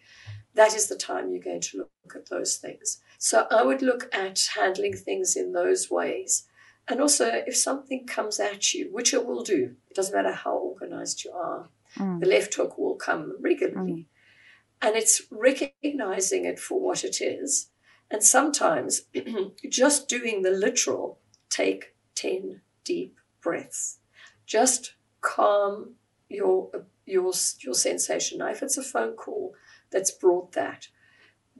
That 0.54 0.76
is 0.76 0.88
the 0.88 0.96
time 0.96 1.32
you're 1.32 1.42
going 1.42 1.62
to 1.62 1.78
look 1.78 2.16
at 2.16 2.30
those 2.30 2.58
things. 2.58 3.02
So 3.18 3.48
I 3.50 3.64
would 3.64 3.82
look 3.82 4.14
at 4.14 4.50
handling 4.56 4.94
things 4.94 5.36
in 5.36 5.54
those 5.54 5.90
ways 5.90 6.44
and 6.88 7.00
also, 7.00 7.44
if 7.48 7.56
something 7.56 8.06
comes 8.06 8.40
at 8.40 8.74
you, 8.74 8.90
which 8.92 9.14
it 9.14 9.26
will 9.26 9.44
do, 9.44 9.76
it 9.90 9.96
doesn't 9.96 10.16
matter 10.16 10.34
how 10.34 10.58
organized 10.58 11.24
you 11.24 11.32
are, 11.32 11.70
mm. 11.96 12.20
the 12.20 12.28
left 12.28 12.54
hook 12.56 12.78
will 12.78 12.96
come 12.96 13.38
regularly. 13.40 13.92
Mm. 13.92 14.06
And 14.82 14.96
it's 14.98 15.22
recognizing 15.32 16.46
it 16.46 16.60
for 16.60 16.82
what 16.82 17.06
it 17.06 17.22
is. 17.22 17.70
And 18.12 18.22
sometimes 18.22 19.04
just 19.70 20.10
doing 20.10 20.42
the 20.42 20.52
literal, 20.52 21.20
take 21.50 21.96
10 22.16 22.62
deep 22.84 23.18
breaths. 23.42 24.00
Just 24.46 24.96
calm 25.22 25.96
your, 26.28 26.70
your, 27.06 27.32
your 27.62 27.74
sensation. 27.74 28.40
Now, 28.40 28.50
if 28.50 28.62
it's 28.62 28.78
a 28.78 28.84
phone 28.84 29.14
call 29.14 29.56
that's 29.90 30.12
brought 30.12 30.52
that, 30.52 30.90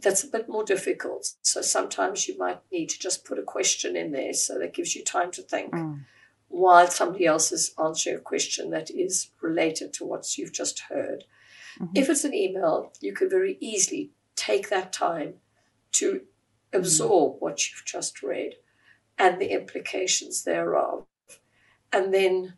that's 0.04 0.24
a 0.24 0.28
bit 0.28 0.50
more 0.50 0.64
difficult. 0.64 1.34
So 1.42 1.62
sometimes 1.62 2.28
you 2.28 2.38
might 2.38 2.60
need 2.72 2.90
to 2.90 3.00
just 3.00 3.26
put 3.26 3.40
a 3.40 3.44
question 3.44 3.96
in 3.96 4.12
there 4.12 4.34
so 4.34 4.60
that 4.60 4.74
gives 4.74 4.96
you 4.96 5.04
time 5.04 5.32
to 5.32 5.42
think 5.42 5.74
mm. 5.74 6.02
while 6.50 6.88
somebody 6.88 7.26
else 7.26 7.52
is 7.52 7.74
answering 7.82 8.18
a 8.18 8.20
question 8.20 8.70
that 8.72 8.92
is 8.92 9.32
related 9.42 9.94
to 9.94 10.06
what 10.06 10.38
you've 10.38 10.54
just 10.54 10.82
heard. 10.90 11.24
Mm-hmm. 11.80 11.96
If 11.96 12.10
it's 12.10 12.24
an 12.24 12.34
email, 12.34 12.92
you 13.00 13.14
can 13.14 13.30
very 13.30 13.58
easily 13.60 14.12
take 14.36 14.70
that 14.70 14.94
time 14.94 15.36
to 15.94 16.22
absorb 16.74 17.36
mm. 17.36 17.42
what 17.42 17.70
you've 17.70 17.86
just 17.86 18.22
read 18.22 18.56
and 19.18 19.40
the 19.40 19.52
implications 19.52 20.44
thereof. 20.44 21.06
And 21.92 22.14
then, 22.14 22.56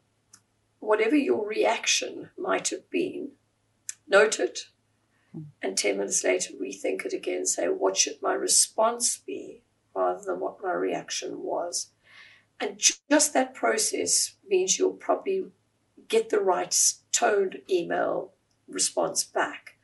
whatever 0.80 1.16
your 1.16 1.46
reaction 1.48 2.30
might 2.38 2.70
have 2.70 2.90
been, 2.90 3.32
note 4.08 4.40
it 4.40 4.68
and 5.62 5.78
10 5.78 5.98
minutes 5.98 6.24
later 6.24 6.54
rethink 6.62 7.06
it 7.06 7.14
again, 7.14 7.46
say, 7.46 7.68
what 7.68 7.98
should 7.98 8.22
my 8.22 8.34
response 8.34 9.18
be 9.18 9.62
rather 9.96 10.22
than 10.24 10.40
what 10.40 10.62
my 10.62 10.74
reaction 10.74 11.42
was. 11.42 11.92
And 12.60 12.80
just 13.10 13.34
that 13.34 13.54
process 13.54 14.36
means 14.48 14.78
you'll 14.78 14.92
probably 14.92 15.46
get 16.08 16.30
the 16.30 16.40
right 16.40 16.76
toned 17.12 17.62
email 17.70 18.34
response 18.68 19.24
back. 19.24 19.78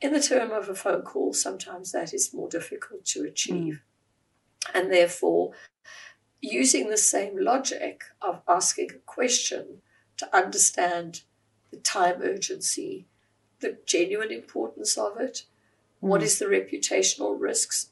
In 0.00 0.12
the 0.12 0.20
term 0.20 0.50
of 0.50 0.68
a 0.68 0.74
phone 0.74 1.02
call, 1.02 1.32
sometimes 1.32 1.92
that 1.92 2.12
is 2.12 2.34
more 2.34 2.48
difficult 2.48 3.04
to 3.06 3.24
achieve. 3.24 3.82
Mm. 4.66 4.74
And 4.74 4.92
therefore, 4.92 5.52
using 6.40 6.88
the 6.88 6.96
same 6.96 7.36
logic 7.38 8.02
of 8.20 8.42
asking 8.48 8.90
a 8.92 8.98
question 8.98 9.82
to 10.16 10.36
understand 10.36 11.22
the 11.70 11.76
time 11.78 12.20
urgency 12.22 13.06
the 13.60 13.78
genuine 13.86 14.32
importance 14.32 14.96
of 14.98 15.18
it? 15.18 15.44
Mm. 16.02 16.08
What 16.08 16.22
is 16.22 16.38
the 16.38 16.46
reputational 16.46 17.36
risks? 17.38 17.90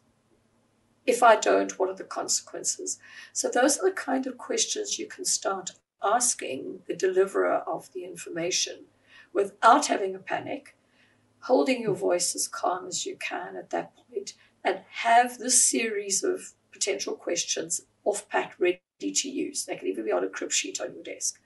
If 1.06 1.22
I 1.22 1.36
don't, 1.36 1.78
what 1.78 1.88
are 1.88 1.94
the 1.94 2.04
consequences? 2.04 2.98
So, 3.32 3.48
those 3.48 3.78
are 3.78 3.88
the 3.88 3.94
kind 3.94 4.26
of 4.26 4.36
questions 4.36 4.98
you 4.98 5.06
can 5.06 5.24
start 5.24 5.70
asking 6.02 6.80
the 6.86 6.94
deliverer 6.94 7.62
of 7.66 7.92
the 7.92 8.04
information 8.04 8.84
without 9.32 9.86
having 9.86 10.14
a 10.14 10.18
panic, 10.18 10.76
holding 11.40 11.82
your 11.82 11.94
voice 11.94 12.34
as 12.34 12.46
calm 12.46 12.86
as 12.86 13.06
you 13.06 13.16
can 13.16 13.56
at 13.56 13.70
that 13.70 13.92
point, 13.96 14.34
and 14.64 14.80
have 14.90 15.38
this 15.38 15.62
series 15.62 16.22
of 16.22 16.52
potential 16.72 17.14
questions 17.14 17.82
off 18.04 18.28
pat 18.28 18.52
ready 18.58 18.80
to 19.00 19.28
use. 19.28 19.64
They 19.64 19.76
can 19.76 19.88
even 19.88 20.04
be 20.04 20.12
on 20.12 20.24
a 20.24 20.28
crib 20.28 20.52
sheet 20.52 20.80
on 20.80 20.94
your 20.94 21.02
desk. 21.02 21.40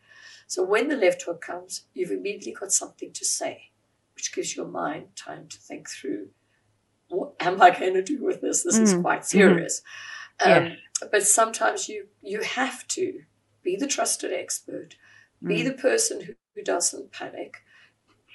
So 0.47 0.62
when 0.62 0.88
the 0.88 0.97
left 0.97 1.23
hook 1.23 1.41
comes, 1.41 1.85
you've 1.95 2.11
immediately 2.11 2.52
got 2.52 2.73
something 2.73 3.12
to 3.12 3.25
say 3.25 3.72
which 4.14 4.35
gives 4.35 4.57
your 4.57 4.69
mind 4.69 5.16
time 5.16 5.49
to 5.49 5.59
think 5.59 5.88
through 5.88 6.28
what 7.12 7.35
am 7.40 7.61
I 7.61 7.71
going 7.71 7.95
to 7.95 8.02
do 8.02 8.25
with 8.25 8.40
this? 8.40 8.62
This 8.62 8.78
mm. 8.78 8.83
is 8.83 8.95
quite 8.95 9.25
serious. 9.25 9.83
Mm-hmm. 10.40 10.66
Um, 10.66 10.76
But 11.11 11.26
sometimes 11.26 11.88
you 11.88 12.09
you 12.23 12.42
have 12.42 12.87
to 12.88 13.23
be 13.62 13.76
the 13.76 13.87
trusted 13.87 14.33
expert, 14.33 14.97
be 15.45 15.62
mm. 15.62 15.64
the 15.64 15.73
person 15.73 16.23
who, 16.23 16.35
who 16.54 16.62
doesn't 16.62 17.12
panic. 17.12 17.62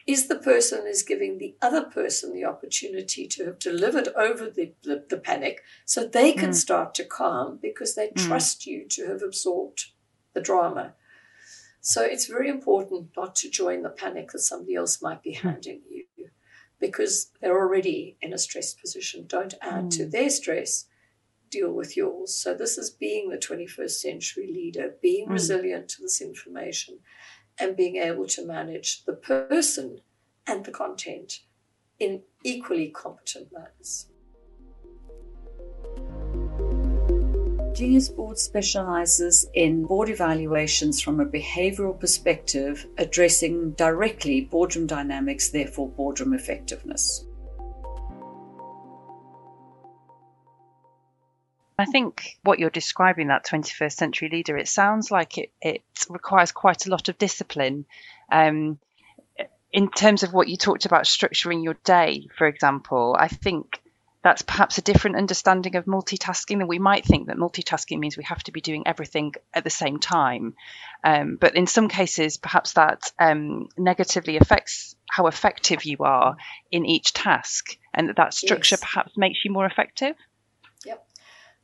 Is 0.06 0.28
the 0.28 0.40
person 0.40 0.88
is 0.88 1.04
giving 1.04 1.38
the 1.38 1.58
other 1.62 1.82
person 1.82 2.34
the 2.34 2.46
opportunity 2.46 3.28
to 3.28 3.44
have 3.46 3.60
delivered 3.60 4.08
over 4.16 4.50
the, 4.50 4.74
the, 4.84 5.04
the 5.10 5.18
panic 5.18 5.62
so 5.84 6.06
they 6.06 6.32
can 6.32 6.52
mm. 6.52 6.56
start 6.56 6.96
to 6.96 7.04
calm 7.04 7.60
because 7.62 7.96
they 7.96 8.08
mm. 8.08 8.28
trust 8.28 8.66
you 8.66 8.88
to 8.88 9.08
have 9.08 9.22
absorbed 9.22 9.88
the 10.34 10.40
drama. 10.40 10.94
So 11.88 12.02
it's 12.02 12.26
very 12.26 12.50
important 12.50 13.12
not 13.16 13.34
to 13.36 13.50
join 13.50 13.82
the 13.82 13.90
panic 13.90 14.32
that 14.32 14.40
somebody 14.40 14.76
else 14.76 15.02
might 15.02 15.24
be 15.24 15.36
hmm. 15.36 15.48
handing 15.48 15.84
you 15.90 16.04
because 16.82 17.32
they're 17.40 17.58
already 17.58 18.18
in 18.22 18.34
a 18.34 18.38
stressed 18.38 18.82
position. 18.82 19.26
Don't 19.26 19.54
add 19.62 19.86
mm. 19.86 19.90
to 19.92 20.04
hmm. 20.04 20.10
their 20.10 20.30
stress, 20.30 20.88
deal 21.50 21.72
with 21.72 21.96
yours. 21.96 22.36
So 22.36 22.54
this 22.54 22.78
is 22.78 22.90
being 22.90 23.30
the 23.30 23.38
21st 23.38 23.92
century 23.92 24.52
leader, 24.54 24.96
being 25.02 25.30
mm. 25.30 25.32
resilient 25.32 25.88
to 25.92 26.02
this 26.02 26.20
information 26.20 27.00
and 27.58 27.78
being 27.78 27.96
able 27.96 28.28
to 28.28 28.46
manage 28.46 29.06
the 29.06 29.14
person 29.14 30.02
and 30.46 30.66
the 30.66 30.72
content 30.72 31.40
in 32.00 32.24
equally 32.44 32.90
competent 32.90 33.48
manners. 33.54 34.08
Genius 37.78 38.10
Board 38.10 38.40
specializes 38.40 39.48
in 39.54 39.86
board 39.86 40.10
evaluations 40.10 41.00
from 41.00 41.20
a 41.20 41.26
behavioral 41.28 42.00
perspective, 42.00 42.88
addressing 42.98 43.74
directly 43.74 44.42
boardroom 44.42 44.88
dynamics, 44.88 45.50
therefore 45.50 45.88
boardroom 45.88 46.34
effectiveness. 46.34 47.24
I 51.78 51.86
think 51.86 52.40
what 52.42 52.58
you're 52.58 52.72
describing, 52.72 53.28
that 53.28 53.46
21st 53.46 53.94
century 53.94 54.30
leader, 54.32 54.58
it 54.58 54.68
sounds 54.68 55.12
like 55.12 55.38
it, 55.38 55.52
it 55.62 55.84
requires 56.10 56.52
quite 56.52 56.88
a 56.88 56.90
lot 56.90 57.10
of 57.10 57.20
discipline. 57.20 57.86
Um, 58.32 58.80
in 59.72 59.92
terms 59.92 60.24
of 60.24 60.34
what 60.34 60.48
you 60.48 60.58
talked 60.58 60.88
about 60.88 61.04
structuring 61.04 61.64
your 61.64 61.78
day, 61.84 62.26
for 62.40 62.48
example, 62.48 63.16
I 63.20 63.28
think 63.28 63.80
that's 64.24 64.42
perhaps 64.42 64.78
a 64.78 64.82
different 64.82 65.16
understanding 65.16 65.76
of 65.76 65.86
multitasking 65.86 66.58
than 66.58 66.68
we 66.68 66.80
might 66.80 67.06
think 67.06 67.28
that 67.28 67.38
multitasking 67.38 68.00
means 68.00 68.18
we 68.18 68.24
have 68.24 68.44
to 68.44 68.52
be 68.52 68.62
doing 68.62 68.84
everything 68.86 69.34
at 69.54 69.64
the 69.64 69.70
same 69.70 70.00
time. 70.00 70.56
Um, 71.04 71.38
but 71.40 71.56
in 71.56 71.68
some 71.68 71.88
cases, 71.88 72.38
perhaps 72.38 72.74
that 72.74 73.12
um, 73.20 73.68
negatively 73.78 74.38
affects 74.38 74.96
how 75.10 75.28
effective 75.28 75.86
you 75.86 75.98
are 76.00 76.36
in 76.72 76.86
each 76.86 77.14
task, 77.14 77.78
and 77.94 78.10
that 78.10 78.18
that 78.18 78.34
structure 78.34 78.74
yes. 78.74 78.82
perhaps 78.82 79.18
makes 79.18 79.46
you 79.46 79.52
more 79.52 79.66
effective. 79.66 80.16
Yep. 80.86 81.08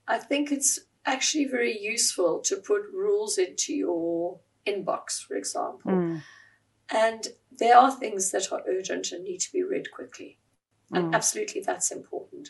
I 0.08 0.18
think 0.20 0.52
it's 0.52 0.80
actually 1.06 1.46
very 1.46 1.78
useful 1.78 2.40
to 2.42 2.58
put 2.58 2.84
rules 2.94 3.38
into 3.38 3.74
your 3.74 4.40
inbox, 4.66 5.22
for 5.22 5.36
example. 5.36 5.92
Mm. 5.92 6.22
And 6.90 7.28
there 7.52 7.78
are 7.78 7.92
things 7.92 8.32
that 8.32 8.52
are 8.52 8.62
urgent 8.68 9.12
and 9.12 9.24
need 9.24 9.40
to 9.40 9.52
be 9.52 9.64
read 9.64 9.92
quickly. 9.92 10.38
And 10.94 11.12
mm. 11.12 11.16
absolutely 11.16 11.62
that's 11.62 11.92
important. 11.92 12.50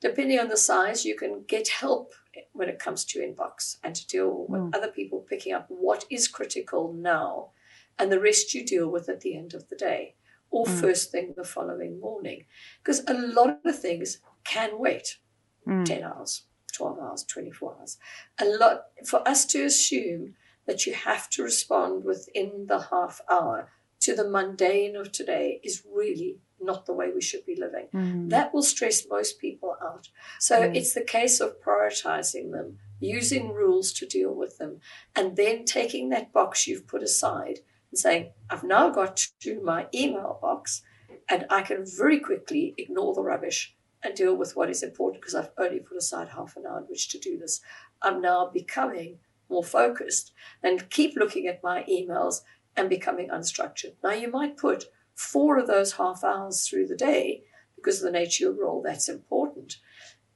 Depending 0.00 0.38
on 0.38 0.48
the 0.48 0.56
size, 0.56 1.04
you 1.04 1.16
can 1.16 1.44
get 1.46 1.68
help 1.68 2.12
when 2.52 2.68
it 2.68 2.78
comes 2.78 3.04
to 3.06 3.20
inbox 3.20 3.76
and 3.82 3.94
to 3.94 4.06
deal 4.06 4.46
with 4.48 4.60
mm. 4.60 4.76
other 4.76 4.88
people 4.88 5.20
picking 5.20 5.52
up 5.52 5.66
what 5.68 6.04
is 6.10 6.28
critical 6.28 6.92
now 6.92 7.50
and 7.98 8.12
the 8.12 8.20
rest 8.20 8.54
you 8.54 8.64
deal 8.64 8.88
with 8.88 9.08
at 9.08 9.20
the 9.20 9.36
end 9.36 9.54
of 9.54 9.68
the 9.68 9.76
day 9.76 10.14
or 10.50 10.66
mm. 10.66 10.80
first 10.80 11.10
thing 11.10 11.34
the 11.36 11.44
following 11.44 12.00
morning. 12.00 12.44
Because 12.82 13.02
a 13.06 13.14
lot 13.14 13.60
of 13.64 13.78
things 13.78 14.20
can 14.44 14.78
wait 14.78 15.18
mm. 15.66 15.84
10 15.84 16.02
hours, 16.02 16.42
12 16.72 16.98
hours, 16.98 17.24
24 17.24 17.76
hours. 17.80 17.98
A 18.38 18.44
lot 18.44 18.84
for 19.04 19.26
us 19.26 19.44
to 19.46 19.64
assume 19.64 20.34
that 20.66 20.84
you 20.84 20.92
have 20.92 21.30
to 21.30 21.42
respond 21.42 22.04
within 22.04 22.66
the 22.68 22.86
half 22.90 23.20
hour 23.30 23.70
to 24.00 24.14
the 24.14 24.28
mundane 24.28 24.96
of 24.96 25.12
today 25.12 25.60
is 25.64 25.82
really 25.90 26.38
not 26.60 26.86
the 26.86 26.92
way 26.92 27.10
we 27.14 27.20
should 27.20 27.44
be 27.44 27.56
living. 27.56 27.86
Mm. 27.94 28.30
That 28.30 28.52
will 28.52 28.62
stress 28.62 29.06
most 29.08 29.40
people 29.40 29.76
out. 29.82 30.08
So 30.38 30.62
mm. 30.62 30.74
it's 30.74 30.94
the 30.94 31.04
case 31.04 31.40
of 31.40 31.60
prioritizing 31.60 32.52
them, 32.52 32.78
using 33.00 33.52
rules 33.52 33.92
to 33.94 34.06
deal 34.06 34.34
with 34.34 34.58
them, 34.58 34.80
and 35.14 35.36
then 35.36 35.64
taking 35.64 36.08
that 36.10 36.32
box 36.32 36.66
you've 36.66 36.86
put 36.86 37.02
aside 37.02 37.60
and 37.90 37.98
saying, 37.98 38.30
I've 38.50 38.64
now 38.64 38.90
got 38.90 39.28
to 39.40 39.60
my 39.62 39.86
email 39.94 40.38
box 40.40 40.82
and 41.28 41.46
I 41.50 41.62
can 41.62 41.84
very 41.84 42.20
quickly 42.20 42.74
ignore 42.78 43.14
the 43.14 43.22
rubbish 43.22 43.74
and 44.02 44.14
deal 44.14 44.36
with 44.36 44.56
what 44.56 44.70
is 44.70 44.82
important 44.82 45.20
because 45.20 45.34
I've 45.34 45.50
only 45.58 45.80
put 45.80 45.96
aside 45.96 46.28
half 46.28 46.56
an 46.56 46.64
hour 46.66 46.78
in 46.78 46.84
which 46.84 47.08
to 47.10 47.18
do 47.18 47.38
this. 47.38 47.60
I'm 48.02 48.20
now 48.20 48.50
becoming 48.52 49.18
more 49.48 49.64
focused 49.64 50.32
and 50.62 50.88
keep 50.90 51.16
looking 51.16 51.46
at 51.46 51.62
my 51.62 51.84
emails 51.84 52.42
and 52.76 52.88
becoming 52.88 53.28
unstructured. 53.28 53.94
Now, 54.02 54.12
you 54.12 54.30
might 54.30 54.56
put 54.56 54.86
four 55.16 55.58
of 55.58 55.66
those 55.66 55.94
half 55.94 56.22
hours 56.22 56.68
through 56.68 56.86
the 56.86 56.96
day 56.96 57.42
because 57.74 58.02
of 58.02 58.04
the 58.04 58.18
nature 58.18 58.48
of 58.48 58.56
your 58.56 58.66
role, 58.66 58.82
that's 58.82 59.08
important. 59.08 59.78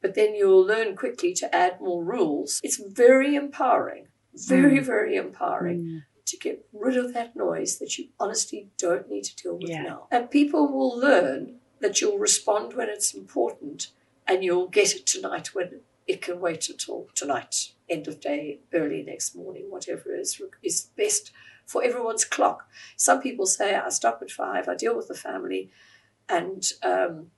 But 0.02 0.14
then 0.14 0.34
you'll 0.34 0.64
learn 0.64 0.96
quickly 0.96 1.34
to 1.34 1.54
add 1.54 1.80
more 1.80 2.02
rules. 2.02 2.60
It's 2.64 2.82
very 2.82 3.34
empowering, 3.36 4.08
very, 4.34 4.78
mm. 4.78 4.84
very 4.84 5.16
empowering 5.16 5.82
mm. 5.82 6.00
to 6.24 6.36
get 6.38 6.64
rid 6.72 6.96
of 6.96 7.12
that 7.12 7.36
noise 7.36 7.78
that 7.78 7.98
you 7.98 8.08
honestly 8.18 8.70
don't 8.78 9.08
need 9.08 9.24
to 9.24 9.36
deal 9.36 9.58
with 9.58 9.70
yeah. 9.70 9.82
now. 9.82 10.06
And 10.10 10.30
people 10.30 10.72
will 10.72 10.98
learn 10.98 11.56
that 11.80 12.00
you'll 12.00 12.18
respond 12.18 12.74
when 12.74 12.88
it's 12.88 13.12
important 13.14 13.88
and 14.26 14.42
you'll 14.42 14.68
get 14.68 14.94
it 14.94 15.06
tonight 15.06 15.54
when 15.54 15.80
it 16.06 16.22
can 16.22 16.40
wait 16.40 16.68
until 16.68 17.08
tonight, 17.14 17.72
end 17.88 18.08
of 18.08 18.20
day, 18.20 18.60
early 18.72 19.02
next 19.02 19.34
morning, 19.34 19.66
whatever 19.68 20.14
is, 20.14 20.40
is 20.62 20.88
best 20.96 21.30
for 21.70 21.84
everyone's 21.84 22.24
clock. 22.24 22.68
Some 22.96 23.20
people 23.20 23.46
say, 23.46 23.76
I 23.76 23.90
stop 23.90 24.18
at 24.22 24.32
five, 24.32 24.68
I 24.68 24.74
deal 24.74 24.96
with 24.96 25.06
the 25.06 25.14
family, 25.14 25.70
and 26.28 26.64
um, 26.82 27.28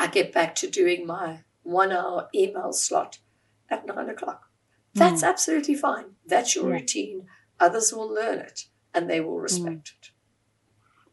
I 0.00 0.08
get 0.08 0.32
back 0.32 0.56
to 0.56 0.68
doing 0.68 1.06
my 1.06 1.44
one 1.62 1.92
hour 1.92 2.28
email 2.34 2.72
slot 2.72 3.18
at 3.70 3.86
nine 3.86 4.08
o'clock. 4.08 4.50
That's 4.94 5.22
mm. 5.22 5.28
absolutely 5.28 5.76
fine. 5.76 6.16
That's 6.26 6.56
your 6.56 6.68
yeah. 6.68 6.80
routine. 6.80 7.28
Others 7.60 7.92
will 7.92 8.12
learn 8.12 8.40
it 8.40 8.66
and 8.92 9.08
they 9.08 9.20
will 9.20 9.38
respect 9.38 9.92
mm. 9.92 9.98
it. 10.00 10.10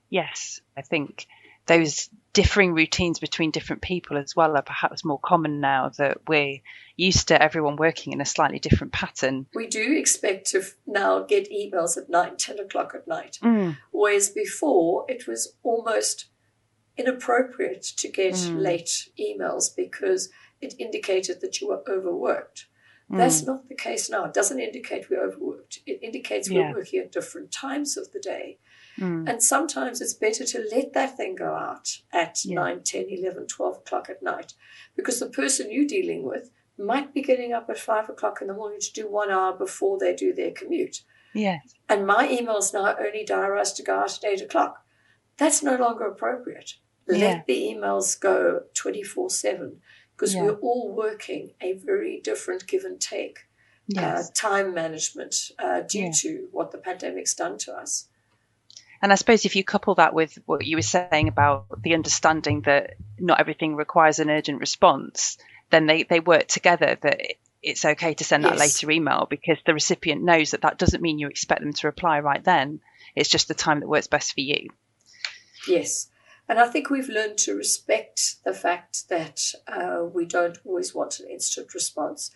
Yes, 0.10 0.60
I 0.76 0.82
think 0.82 1.28
those 1.68 2.10
differing 2.34 2.74
routines 2.74 3.20
between 3.20 3.52
different 3.52 3.82
people 3.82 4.18
as 4.18 4.36
well 4.36 4.58
are 4.58 4.64
perhaps 4.64 5.06
more 5.06 5.20
common 5.20 5.60
now 5.60 5.90
that 5.98 6.18
we're 6.28 6.60
used 6.98 7.28
to 7.28 7.42
everyone 7.42 7.76
working 7.76 8.12
in 8.12 8.22
a 8.22 8.26
slightly 8.26 8.60
different 8.60 8.92
pattern. 8.92 9.46
We 9.54 9.68
do 9.68 9.96
expect 9.96 10.48
to 10.48 10.64
now 10.88 11.24
get 11.24 11.52
emails 11.52 11.96
at 11.96 12.10
9, 12.10 12.38
10 12.38 12.60
o'clock 12.60 12.94
at 12.96 13.08
night, 13.08 13.38
mm. 13.42 13.78
whereas 13.92 14.30
before 14.30 15.06
it 15.08 15.28
was 15.28 15.56
almost 15.64 16.26
inappropriate 16.98 17.84
to 17.98 18.08
get 18.08 18.34
mm. 18.34 18.60
late 18.60 19.10
emails 19.20 19.76
because 19.76 20.30
it 20.62 20.74
indicated 20.80 21.42
that 21.42 21.62
you 21.62 21.68
were 21.68 21.84
overworked. 21.88 22.66
Mm. 23.12 23.18
That's 23.18 23.44
not 23.44 23.68
the 23.70 23.76
case 23.76 24.10
now. 24.10 24.26
It 24.26 24.34
doesn't 24.34 24.60
indicate 24.60 25.10
we're 25.10 25.26
overworked. 25.26 25.80
It 25.86 26.00
indicates 26.02 26.50
yeah. 26.50 26.72
we're 26.72 26.78
working 26.78 27.00
at 27.00 27.12
different 27.12 27.52
times 27.52 27.98
of 27.98 28.12
the 28.12 28.20
day. 28.20 28.60
Mm. 29.00 29.28
And 29.28 29.42
sometimes 29.42 30.02
it's 30.02 30.14
better 30.14 30.46
to 30.46 30.68
let 30.72 30.94
that 30.94 31.18
thing 31.18 31.36
go 31.36 31.54
out 31.54 32.02
at 32.12 32.40
yeah. 32.46 32.56
9, 32.56 32.84
10, 32.84 33.06
11, 33.10 33.48
12 33.48 33.78
o'clock 33.78 34.10
at 34.10 34.22
night 34.22 34.54
because 34.96 35.20
the 35.20 35.30
person 35.30 35.72
you're 35.72 35.88
dealing 35.88 36.24
with 36.24 36.52
might 36.78 37.14
be 37.14 37.22
getting 37.22 37.54
up 37.54 37.70
at 37.70 37.80
5 37.80 38.10
o'clock 38.10 38.40
in 38.42 38.48
the 38.48 38.54
morning 38.54 38.80
to 38.80 38.94
do 38.94 39.10
one 39.10 39.32
hour 39.32 39.54
before 39.54 39.98
they 40.00 40.16
do 40.16 40.34
their 40.34 40.52
commute. 40.52 41.04
Yes. 41.34 41.74
And 41.90 42.06
my 42.06 42.28
emails 42.28 42.74
now 42.74 42.96
only 43.00 43.26
diarised 43.26 43.76
to 43.78 43.84
go 43.84 44.00
out 44.00 44.18
at 44.24 44.30
8 44.30 44.42
o'clock. 44.42 44.86
That's 45.38 45.64
no 45.64 45.76
longer 45.76 46.06
appropriate. 46.06 46.76
Let 47.08 47.20
yeah. 47.20 47.42
the 47.48 47.56
emails 47.56 48.20
go 48.20 48.62
24 48.76 49.30
7 49.30 49.82
because 50.16 50.36
yeah. 50.36 50.44
we're 50.44 50.60
all 50.60 50.94
working 50.96 51.52
a 51.62 51.74
very 51.74 52.22
different 52.22 52.68
give 52.68 52.84
and 52.84 53.00
take. 53.00 53.40
Uh, 53.98 54.00
yes. 54.00 54.30
Uh, 54.30 54.32
time 54.34 54.74
management 54.74 55.36
uh, 55.60 55.82
due 55.82 56.04
yeah. 56.04 56.12
to 56.16 56.48
what 56.52 56.72
the 56.72 56.78
pandemic's 56.78 57.34
done 57.34 57.58
to 57.58 57.74
us. 57.74 58.08
And 59.04 59.12
I 59.12 59.16
suppose 59.16 59.44
if 59.44 59.58
you 59.58 59.66
couple 59.66 59.96
that 59.96 60.14
with 60.14 60.40
what 60.46 60.66
you 60.66 60.78
were 60.78 60.82
saying 60.82 61.28
about 61.28 61.66
the 61.84 61.94
understanding 61.94 62.62
that 62.62 62.96
not 63.20 63.38
everything 63.38 63.76
requires 63.76 64.20
an 64.20 64.30
urgent 64.30 64.62
response, 64.62 65.38
then 65.72 65.88
they, 65.88 66.04
they 66.04 66.22
work 66.22 66.48
together 66.48 66.98
that 67.02 67.22
it's 67.62 67.84
okay 67.84 68.14
to 68.14 68.24
send 68.24 68.46
that 68.46 68.58
yes. 68.58 68.60
later 68.62 68.92
email 68.92 69.28
because 69.30 69.58
the 69.66 69.74
recipient 69.74 70.24
knows 70.24 70.52
that 70.52 70.62
that 70.62 70.78
doesn't 70.78 71.02
mean 71.02 71.20
you 71.20 71.28
expect 71.28 71.60
them 71.60 71.74
to 71.74 71.88
reply 71.88 72.22
right 72.22 72.42
then. 72.46 72.80
It's 73.14 73.28
just 73.28 73.50
the 73.50 73.54
time 73.54 73.82
that 73.82 73.90
works 73.90 74.08
best 74.08 74.34
for 74.34 74.40
you. 74.40 74.70
Yes. 75.68 76.10
And 76.48 76.58
I 76.58 76.70
think 76.70 76.90
we've 76.90 77.10
learned 77.10 77.38
to 77.40 77.56
respect 77.56 78.36
the 78.46 78.54
fact 78.54 79.10
that 79.10 79.54
uh, 79.68 80.06
we 80.06 80.26
don't 80.26 80.60
always 80.64 80.96
want 80.96 81.20
an 81.20 81.28
instant 81.30 81.74
response. 81.74 82.32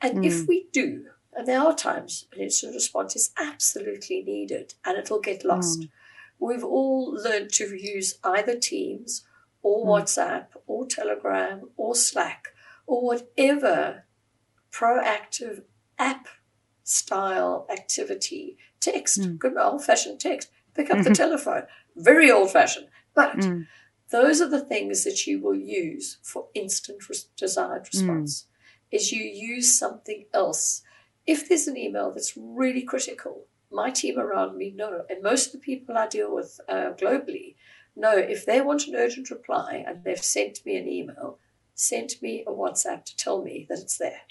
And 0.00 0.20
mm. 0.20 0.26
if 0.26 0.48
we 0.48 0.68
do, 0.72 1.08
and 1.34 1.46
there 1.46 1.60
are 1.60 1.74
times 1.74 2.26
an 2.32 2.40
instant 2.40 2.74
response 2.74 3.16
is 3.16 3.32
absolutely 3.38 4.22
needed 4.22 4.72
and 4.82 4.96
it'll 4.96 5.20
get 5.20 5.44
lost. 5.44 5.80
Mm. 5.80 5.90
We've 6.38 6.64
all 6.64 7.12
learned 7.12 7.52
to 7.54 7.74
use 7.74 8.18
either 8.22 8.58
Teams 8.58 9.24
or 9.62 9.84
mm. 9.84 9.88
WhatsApp 9.88 10.46
or 10.66 10.86
Telegram 10.86 11.70
or 11.76 11.94
Slack 11.94 12.48
or 12.86 13.02
whatever 13.02 14.04
proactive 14.72 15.62
app 15.98 16.28
style 16.84 17.66
activity. 17.70 18.56
Text, 18.80 19.20
mm. 19.20 19.38
good 19.38 19.56
old 19.56 19.84
fashioned 19.84 20.20
text. 20.20 20.50
Pick 20.74 20.90
up 20.90 21.02
the 21.04 21.14
telephone. 21.14 21.62
Very 21.96 22.30
old 22.30 22.50
fashioned. 22.50 22.88
But 23.14 23.38
mm. 23.38 23.66
those 24.10 24.40
are 24.40 24.48
the 24.48 24.64
things 24.64 25.04
that 25.04 25.26
you 25.26 25.40
will 25.40 25.54
use 25.54 26.18
for 26.22 26.48
instant 26.54 27.08
res- 27.08 27.28
desired 27.36 27.84
mm. 27.84 27.92
response. 27.92 28.46
Is 28.92 29.10
you 29.10 29.22
use 29.22 29.76
something 29.76 30.26
else. 30.32 30.82
If 31.26 31.48
there's 31.48 31.66
an 31.66 31.76
email 31.76 32.12
that's 32.12 32.36
really 32.36 32.82
critical, 32.82 33.46
my 33.70 33.90
team 33.90 34.18
around 34.18 34.56
me 34.56 34.70
know, 34.70 35.04
and 35.08 35.22
most 35.22 35.46
of 35.46 35.52
the 35.52 35.58
people 35.58 35.96
I 35.96 36.06
deal 36.06 36.34
with 36.34 36.60
uh, 36.68 36.92
globally 36.98 37.56
know 37.94 38.16
if 38.16 38.44
they 38.44 38.60
want 38.60 38.86
an 38.86 38.94
urgent 38.94 39.30
reply 39.30 39.84
and 39.86 40.04
they've 40.04 40.22
sent 40.22 40.64
me 40.64 40.76
an 40.76 40.88
email, 40.88 41.38
send 41.74 42.14
me 42.22 42.44
a 42.46 42.50
WhatsApp 42.50 43.04
to 43.04 43.16
tell 43.16 43.42
me 43.42 43.66
that 43.68 43.78
it's 43.78 43.98
there. 43.98 44.22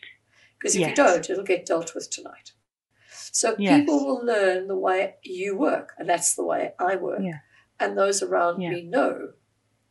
Because 0.57 0.75
if 0.75 0.81
yes. 0.81 0.89
you 0.89 0.95
don't, 0.95 1.29
it'll 1.29 1.43
get 1.43 1.65
dealt 1.65 1.93
with 1.93 2.09
tonight. 2.09 2.53
So 3.09 3.55
yes. 3.57 3.79
people 3.79 4.05
will 4.05 4.25
learn 4.25 4.67
the 4.67 4.77
way 4.77 5.15
you 5.23 5.57
work, 5.57 5.93
and 5.97 6.07
that's 6.07 6.35
the 6.35 6.45
way 6.45 6.73
I 6.79 6.95
work. 6.95 7.21
Yeah. 7.21 7.39
And 7.79 7.97
those 7.97 8.23
around 8.23 8.61
yeah. 8.61 8.69
me 8.69 8.83
know 8.83 9.33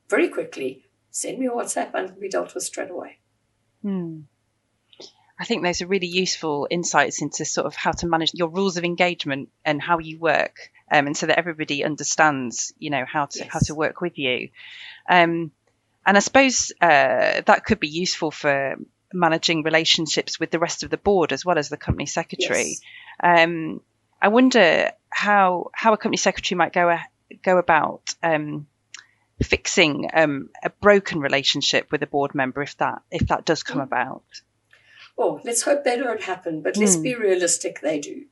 very 0.08 0.28
quickly 0.28 0.84
send 1.10 1.38
me 1.38 1.46
a 1.46 1.50
WhatsApp 1.50 1.90
and 1.94 2.08
it'll 2.08 2.20
be 2.20 2.28
dealt 2.28 2.54
with 2.54 2.64
straight 2.64 2.90
away. 2.90 3.18
Hmm. 3.82 4.22
I 5.38 5.44
think 5.44 5.62
those 5.62 5.82
are 5.82 5.86
really 5.86 6.06
useful 6.06 6.68
insights 6.70 7.20
into 7.20 7.44
sort 7.44 7.66
of 7.66 7.74
how 7.74 7.92
to 7.92 8.06
manage 8.06 8.30
your 8.34 8.48
rules 8.48 8.76
of 8.76 8.84
engagement 8.84 9.50
and 9.64 9.82
how 9.82 9.98
you 9.98 10.18
work, 10.18 10.70
um, 10.90 11.06
and 11.06 11.16
so 11.16 11.26
that 11.26 11.38
everybody 11.38 11.84
understands, 11.84 12.72
you 12.78 12.90
know, 12.90 13.04
how 13.04 13.26
to 13.26 13.40
yes. 13.40 13.48
how 13.50 13.58
to 13.60 13.74
work 13.74 14.00
with 14.00 14.16
you. 14.18 14.50
Um, 15.08 15.50
and 16.06 16.16
I 16.16 16.20
suppose 16.20 16.72
uh, 16.80 17.42
that 17.46 17.64
could 17.64 17.80
be 17.80 17.88
useful 17.88 18.30
for 18.30 18.76
managing 19.12 19.62
relationships 19.62 20.38
with 20.38 20.50
the 20.50 20.58
rest 20.58 20.82
of 20.82 20.90
the 20.90 20.96
board 20.96 21.32
as 21.32 21.44
well 21.44 21.58
as 21.58 21.68
the 21.68 21.76
company 21.76 22.06
secretary. 22.06 22.76
Yes. 23.22 23.44
Um, 23.44 23.80
I 24.20 24.28
wonder 24.28 24.90
how 25.10 25.70
how 25.72 25.92
a 25.92 25.96
company 25.96 26.16
secretary 26.18 26.56
might 26.56 26.72
go 26.72 26.96
go 27.42 27.58
about 27.58 28.14
um, 28.22 28.66
fixing 29.42 30.10
um, 30.12 30.50
a 30.62 30.70
broken 30.70 31.20
relationship 31.20 31.90
with 31.90 32.02
a 32.02 32.06
board 32.06 32.34
member 32.34 32.62
if 32.62 32.76
that 32.78 33.02
if 33.10 33.28
that 33.28 33.44
does 33.44 33.62
come 33.62 33.80
mm. 33.80 33.84
about. 33.84 34.24
Oh, 35.16 35.40
let's 35.44 35.62
hope 35.62 35.84
they 35.84 35.96
don't 35.96 36.22
happen, 36.22 36.62
but 36.62 36.76
let's 36.76 36.96
mm. 36.96 37.02
be 37.02 37.14
realistic, 37.14 37.80
they 37.80 38.00
do. 38.00 38.24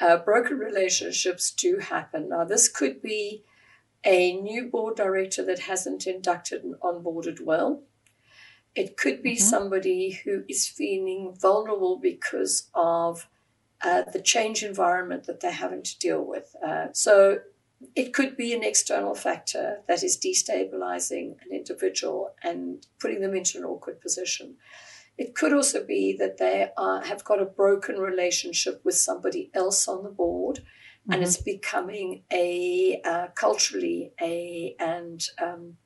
Uh, 0.00 0.16
broken 0.16 0.58
relationships 0.58 1.50
do 1.50 1.78
happen. 1.78 2.28
Now, 2.30 2.44
this 2.44 2.68
could 2.68 3.02
be 3.02 3.44
a 4.04 4.32
new 4.32 4.66
board 4.66 4.96
director 4.96 5.44
that 5.44 5.60
hasn't 5.60 6.06
inducted 6.06 6.64
and 6.64 6.74
onboarded 6.80 7.40
well. 7.40 7.82
It 8.74 8.96
could 8.96 9.22
be 9.22 9.32
mm-hmm. 9.32 9.44
somebody 9.44 10.10
who 10.24 10.44
is 10.48 10.66
feeling 10.66 11.36
vulnerable 11.38 11.98
because 11.98 12.70
of 12.74 13.28
uh, 13.82 14.02
the 14.12 14.20
change 14.20 14.62
environment 14.62 15.24
that 15.24 15.40
they're 15.40 15.52
having 15.52 15.82
to 15.82 15.98
deal 15.98 16.24
with. 16.24 16.54
Uh, 16.64 16.86
so 16.92 17.40
it 17.96 18.12
could 18.12 18.36
be 18.36 18.52
an 18.52 18.62
external 18.62 19.14
factor 19.14 19.80
that 19.88 20.02
is 20.02 20.18
destabilizing 20.18 21.36
an 21.42 21.52
individual 21.52 22.34
and 22.42 22.86
putting 22.98 23.20
them 23.20 23.34
into 23.34 23.58
an 23.58 23.64
awkward 23.64 24.00
position. 24.00 24.56
It 25.20 25.34
could 25.34 25.52
also 25.52 25.84
be 25.84 26.16
that 26.18 26.38
they 26.38 26.70
are, 26.78 27.04
have 27.04 27.24
got 27.24 27.42
a 27.42 27.44
broken 27.44 27.98
relationship 27.98 28.80
with 28.82 28.94
somebody 28.94 29.50
else 29.52 29.86
on 29.86 30.02
the 30.02 30.08
board, 30.08 30.60
mm-hmm. 30.60 31.12
and 31.12 31.22
it's 31.22 31.36
becoming 31.36 32.22
a 32.32 33.02
uh, 33.04 33.26
culturally 33.34 34.14
a 34.18 34.74
and 34.80 35.22
um, 35.38 35.76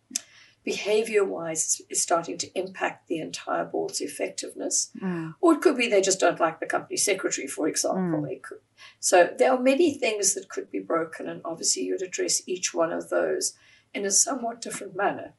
behavior 0.62 1.24
wise 1.24 1.82
is 1.90 2.00
starting 2.00 2.38
to 2.38 2.56
impact 2.56 3.08
the 3.08 3.18
entire 3.18 3.64
board's 3.64 4.00
effectiveness. 4.00 4.92
Mm. 5.02 5.34
Or 5.40 5.54
it 5.54 5.62
could 5.62 5.76
be 5.76 5.88
they 5.88 6.00
just 6.00 6.20
don't 6.20 6.38
like 6.38 6.60
the 6.60 6.66
company 6.66 6.96
secretary, 6.96 7.48
for 7.48 7.66
example. 7.66 8.22
Mm. 8.22 8.40
Could, 8.40 8.58
so 9.00 9.30
there 9.36 9.50
are 9.50 9.60
many 9.60 9.94
things 9.94 10.34
that 10.34 10.48
could 10.48 10.70
be 10.70 10.78
broken, 10.78 11.28
and 11.28 11.40
obviously 11.44 11.82
you'd 11.82 12.02
address 12.02 12.40
each 12.46 12.72
one 12.72 12.92
of 12.92 13.10
those 13.10 13.54
in 13.92 14.06
a 14.06 14.12
somewhat 14.12 14.60
different 14.60 14.94
manner. 14.94 15.34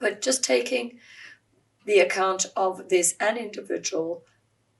But 0.00 0.20
just 0.20 0.42
taking 0.42 0.98
the 1.86 2.00
account 2.00 2.46
of 2.56 2.88
this 2.88 3.14
an 3.20 3.38
individual 3.38 4.24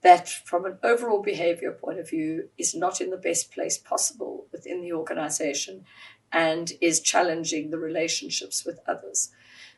that, 0.01 0.29
from 0.29 0.65
an 0.65 0.77
overall 0.83 1.23
behavior 1.23 1.71
point 1.71 1.99
of 1.99 2.09
view, 2.09 2.49
is 2.57 2.75
not 2.75 3.01
in 3.01 3.09
the 3.09 3.17
best 3.17 3.51
place 3.51 3.77
possible 3.77 4.45
within 4.51 4.81
the 4.81 4.93
organization 4.93 5.85
and 6.31 6.73
is 6.81 6.99
challenging 6.99 7.71
the 7.71 7.79
relationships 7.79 8.65
with 8.65 8.79
others. 8.85 9.31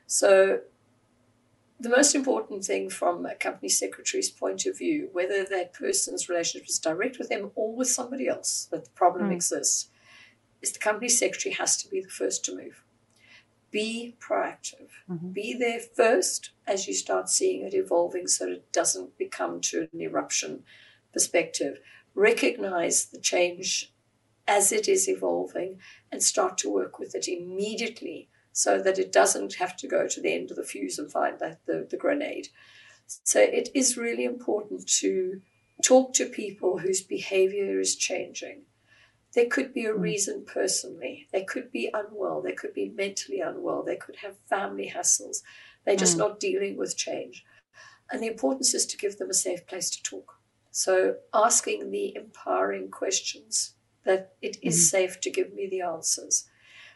So, 0.07 0.61
the 1.79 1.89
most 1.89 2.13
important 2.13 2.65
thing 2.65 2.89
from 2.89 3.25
a 3.25 3.35
company 3.35 3.69
secretary's 3.69 4.29
point 4.29 4.65
of 4.65 4.77
view, 4.77 5.09
whether 5.13 5.45
that 5.45 5.73
person's 5.73 6.27
relationship 6.27 6.67
is 6.67 6.77
direct 6.77 7.17
with 7.17 7.29
them 7.29 7.51
or 7.55 7.73
with 7.73 7.87
somebody 7.87 8.27
else, 8.27 8.67
that 8.71 8.83
the 8.83 8.91
problem 8.91 9.29
mm. 9.29 9.33
exists, 9.33 9.89
is 10.61 10.73
the 10.73 10.79
company 10.79 11.07
secretary 11.07 11.53
has 11.53 11.77
to 11.77 11.87
be 11.87 12.01
the 12.01 12.09
first 12.09 12.43
to 12.45 12.55
move 12.55 12.83
be 13.71 14.15
proactive. 14.19 14.89
Mm-hmm. 15.09 15.31
Be 15.31 15.53
there 15.53 15.79
first 15.79 16.51
as 16.67 16.87
you 16.87 16.93
start 16.93 17.29
seeing 17.29 17.63
it 17.65 17.73
evolving 17.73 18.27
so 18.27 18.47
it 18.47 18.71
doesn't 18.71 19.17
become 19.17 19.61
to 19.61 19.87
an 19.91 20.01
eruption 20.01 20.63
perspective. 21.13 21.79
Recognize 22.15 23.05
the 23.05 23.19
change 23.19 23.91
as 24.47 24.71
it 24.71 24.87
is 24.87 25.07
evolving 25.07 25.79
and 26.11 26.23
start 26.23 26.57
to 26.57 26.73
work 26.73 26.97
with 26.99 27.13
it 27.13 27.27
immediately 27.27 28.29
so 28.51 28.81
that 28.81 28.97
it 28.97 29.11
doesn't 29.11 29.55
have 29.55 29.77
to 29.77 29.87
go 29.87 30.07
to 30.07 30.19
the 30.19 30.33
end 30.33 30.49
of 30.49 30.57
the 30.57 30.63
fuse 30.63 30.97
and 30.97 31.11
find 31.11 31.39
that 31.39 31.65
the, 31.65 31.87
the 31.89 31.97
grenade. 31.97 32.49
So 33.05 33.39
it 33.39 33.69
is 33.73 33.97
really 33.97 34.25
important 34.25 34.87
to 34.99 35.41
talk 35.83 36.13
to 36.13 36.25
people 36.25 36.79
whose 36.79 37.01
behavior 37.01 37.79
is 37.79 37.95
changing 37.95 38.63
there 39.35 39.47
could 39.47 39.73
be 39.73 39.85
a 39.85 39.93
hmm. 39.93 40.01
reason 40.01 40.45
personally. 40.45 41.27
They 41.31 41.43
could 41.43 41.71
be 41.71 41.89
unwell. 41.93 42.41
They 42.41 42.53
could 42.53 42.73
be 42.73 42.89
mentally 42.89 43.39
unwell. 43.39 43.83
They 43.83 43.95
could 43.95 44.17
have 44.17 44.35
family 44.49 44.91
hassles. 44.95 45.43
They're 45.85 45.95
just 45.95 46.15
mm. 46.15 46.19
not 46.19 46.39
dealing 46.39 46.77
with 46.77 46.97
change. 46.97 47.45
And 48.11 48.21
the 48.21 48.27
importance 48.27 48.73
is 48.73 48.85
to 48.87 48.97
give 48.97 49.17
them 49.17 49.29
a 49.29 49.33
safe 49.33 49.65
place 49.65 49.89
to 49.91 50.03
talk. 50.03 50.39
So 50.71 51.15
asking 51.33 51.89
the 51.89 52.15
empowering 52.15 52.91
questions 52.91 53.75
that 54.03 54.33
it 54.41 54.57
is 54.61 54.75
mm. 54.75 54.89
safe 54.89 55.21
to 55.21 55.31
give 55.31 55.53
me 55.53 55.67
the 55.67 55.81
answers. 55.81 56.47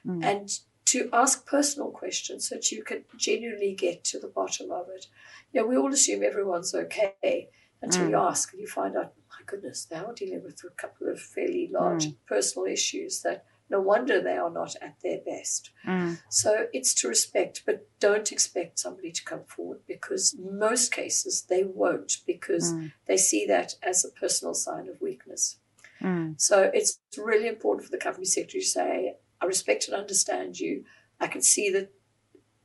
Mm. 0.06 0.24
And 0.24 0.50
to 0.86 1.10
ask 1.14 1.48
personal 1.48 1.90
questions 1.90 2.50
so 2.50 2.56
that 2.56 2.72
you 2.72 2.84
can 2.84 3.06
genuinely 3.18 3.74
get 3.74 4.04
to 4.04 4.20
the 4.20 4.28
bottom 4.28 4.72
of 4.72 4.90
it. 4.90 5.08
Yeah, 5.52 5.64
we 5.64 5.78
all 5.78 5.94
assume 5.94 6.24
everyone's 6.24 6.76
okay 6.76 7.50
until 7.82 8.10
you 8.10 8.18
hmm. 8.18 8.28
ask 8.28 8.54
and 8.54 8.62
you 8.62 8.68
find 8.68 8.96
out 8.96 9.14
goodness, 9.46 9.86
they 9.86 9.98
are 9.98 10.14
dealing 10.14 10.44
with 10.44 10.62
a 10.64 10.70
couple 10.72 11.08
of 11.10 11.20
fairly 11.22 11.70
large 11.72 12.08
mm. 12.08 12.16
personal 12.28 12.66
issues 12.66 13.22
that 13.22 13.46
no 13.70 13.80
wonder 13.80 14.22
they 14.22 14.38
are 14.38 14.52
not 14.52 14.76
at 14.82 14.98
their 15.02 15.20
best. 15.26 15.72
Mm. 15.88 16.20
So 16.30 16.68
it's 16.74 16.94
to 16.96 17.08
respect, 17.08 17.64
but 17.66 17.88
don't 18.00 18.32
expect 18.32 18.80
somebody 18.80 19.12
to 19.12 19.24
come 19.24 19.44
forward 19.46 19.80
because 19.88 20.36
most 20.38 20.92
cases 20.92 21.46
they 21.50 21.64
won't 21.64 22.18
because 22.28 22.74
mm. 22.74 22.92
they 23.08 23.18
see 23.18 23.46
that 23.48 23.76
as 23.82 24.06
a 24.06 24.10
personal 24.10 24.54
sign 24.54 24.88
of 24.88 25.02
weakness. 25.02 25.58
Mm. 26.02 26.40
So 26.40 26.70
it's 26.74 27.00
really 27.18 27.48
important 27.48 27.86
for 27.86 27.92
the 27.92 27.98
company 27.98 28.26
secretary 28.26 28.62
to 28.62 28.68
say, 28.68 29.16
I 29.42 29.46
respect 29.46 29.88
and 29.88 29.98
understand 29.98 30.60
you. 30.60 30.84
I 31.20 31.28
can 31.28 31.42
see 31.42 31.70
that 31.72 31.92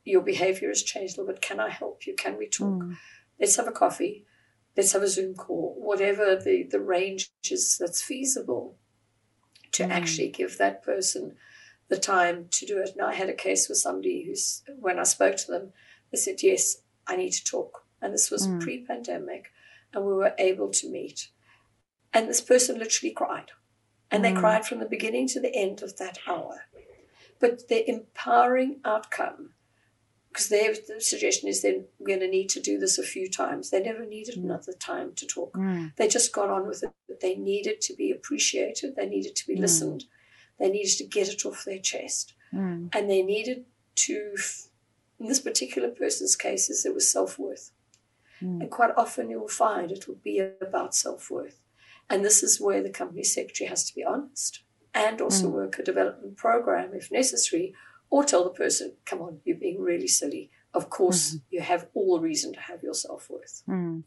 your 0.04 0.22
behavior 0.22 0.68
has 0.68 0.82
changed 0.82 1.16
a 1.16 1.20
little 1.20 1.32
bit. 1.32 1.42
Can 1.42 1.60
I 1.60 1.70
help 1.70 2.06
you? 2.06 2.14
Can 2.14 2.36
we 2.36 2.48
talk? 2.48 2.82
Mm. 2.82 2.96
Let's 3.40 3.56
have 3.56 3.68
a 3.68 3.72
coffee 3.72 4.26
let's 4.78 4.92
have 4.92 5.02
a 5.02 5.08
Zoom 5.08 5.34
call, 5.34 5.74
whatever 5.76 6.36
the, 6.36 6.62
the 6.62 6.80
range 6.80 7.32
is 7.50 7.76
that's 7.78 8.00
feasible 8.00 8.76
to 9.72 9.82
mm. 9.82 9.90
actually 9.90 10.28
give 10.28 10.56
that 10.56 10.84
person 10.84 11.34
the 11.88 11.98
time 11.98 12.46
to 12.52 12.64
do 12.64 12.78
it. 12.78 12.90
Now, 12.96 13.08
I 13.08 13.14
had 13.14 13.28
a 13.28 13.34
case 13.34 13.68
with 13.68 13.78
somebody 13.78 14.24
who's, 14.24 14.62
when 14.78 15.00
I 15.00 15.02
spoke 15.02 15.36
to 15.38 15.50
them, 15.50 15.72
they 16.12 16.16
said, 16.16 16.44
Yes, 16.44 16.76
I 17.08 17.16
need 17.16 17.32
to 17.32 17.44
talk. 17.44 17.84
And 18.00 18.14
this 18.14 18.30
was 18.30 18.46
mm. 18.46 18.60
pre 18.60 18.84
pandemic, 18.84 19.50
and 19.92 20.04
we 20.04 20.12
were 20.12 20.34
able 20.38 20.70
to 20.70 20.88
meet. 20.88 21.30
And 22.14 22.28
this 22.28 22.40
person 22.40 22.78
literally 22.78 23.12
cried. 23.12 23.50
And 24.12 24.22
mm. 24.22 24.32
they 24.32 24.40
cried 24.40 24.64
from 24.64 24.78
the 24.78 24.86
beginning 24.86 25.26
to 25.28 25.40
the 25.40 25.54
end 25.54 25.82
of 25.82 25.96
that 25.96 26.20
hour. 26.24 26.66
But 27.40 27.66
the 27.68 27.88
empowering 27.90 28.78
outcome 28.84 29.50
because 30.32 30.48
their 30.48 30.74
suggestion 31.00 31.48
is 31.48 31.62
they're 31.62 31.84
going 32.06 32.20
to 32.20 32.28
need 32.28 32.48
to 32.50 32.60
do 32.60 32.78
this 32.78 32.98
a 32.98 33.02
few 33.02 33.30
times. 33.30 33.70
They 33.70 33.80
never 33.80 34.04
needed 34.04 34.36
another 34.36 34.72
time 34.72 35.12
to 35.16 35.26
talk. 35.26 35.54
Mm. 35.54 35.94
They 35.96 36.08
just 36.08 36.32
got 36.32 36.50
on 36.50 36.66
with 36.66 36.82
it. 36.82 36.90
But 37.08 37.20
They 37.20 37.34
needed 37.34 37.80
to 37.82 37.94
be 37.94 38.10
appreciated. 38.10 38.94
They 38.96 39.06
needed 39.06 39.36
to 39.36 39.46
be 39.46 39.56
mm. 39.56 39.60
listened. 39.60 40.04
They 40.58 40.68
needed 40.68 40.98
to 40.98 41.04
get 41.04 41.28
it 41.28 41.46
off 41.46 41.64
their 41.64 41.78
chest. 41.78 42.34
Mm. 42.52 42.94
And 42.94 43.10
they 43.10 43.22
needed 43.22 43.64
to, 43.96 44.34
in 45.18 45.28
this 45.28 45.40
particular 45.40 45.88
person's 45.88 46.36
cases, 46.36 46.84
it 46.84 46.94
was 46.94 47.10
self 47.10 47.38
worth. 47.38 47.72
Mm. 48.42 48.62
And 48.62 48.70
quite 48.70 48.90
often 48.96 49.30
you 49.30 49.40
will 49.40 49.48
find 49.48 49.90
it 49.90 50.06
will 50.06 50.20
be 50.22 50.38
about 50.60 50.94
self 50.94 51.30
worth. 51.30 51.60
And 52.10 52.24
this 52.24 52.42
is 52.42 52.60
where 52.60 52.82
the 52.82 52.90
company 52.90 53.24
secretary 53.24 53.68
has 53.68 53.84
to 53.84 53.94
be 53.94 54.04
honest 54.04 54.62
and 54.94 55.20
also 55.20 55.48
mm. 55.48 55.52
work 55.52 55.78
a 55.78 55.82
development 55.82 56.36
program 56.36 56.90
if 56.94 57.10
necessary 57.12 57.74
or 58.10 58.24
tell 58.24 58.44
the 58.44 58.50
person, 58.50 58.94
come 59.04 59.20
on, 59.20 59.40
you're 59.44 59.56
being 59.56 59.80
really 59.80 60.08
silly. 60.08 60.50
Of 60.74 60.90
course, 60.90 61.30
mm-hmm. 61.30 61.38
you 61.50 61.60
have 61.60 61.86
all 61.94 62.16
the 62.16 62.22
reason 62.22 62.52
to 62.52 62.60
have 62.60 62.82
your 62.82 62.94
self 62.94 63.28
worth. 63.30 63.62
Mm. 63.68 64.02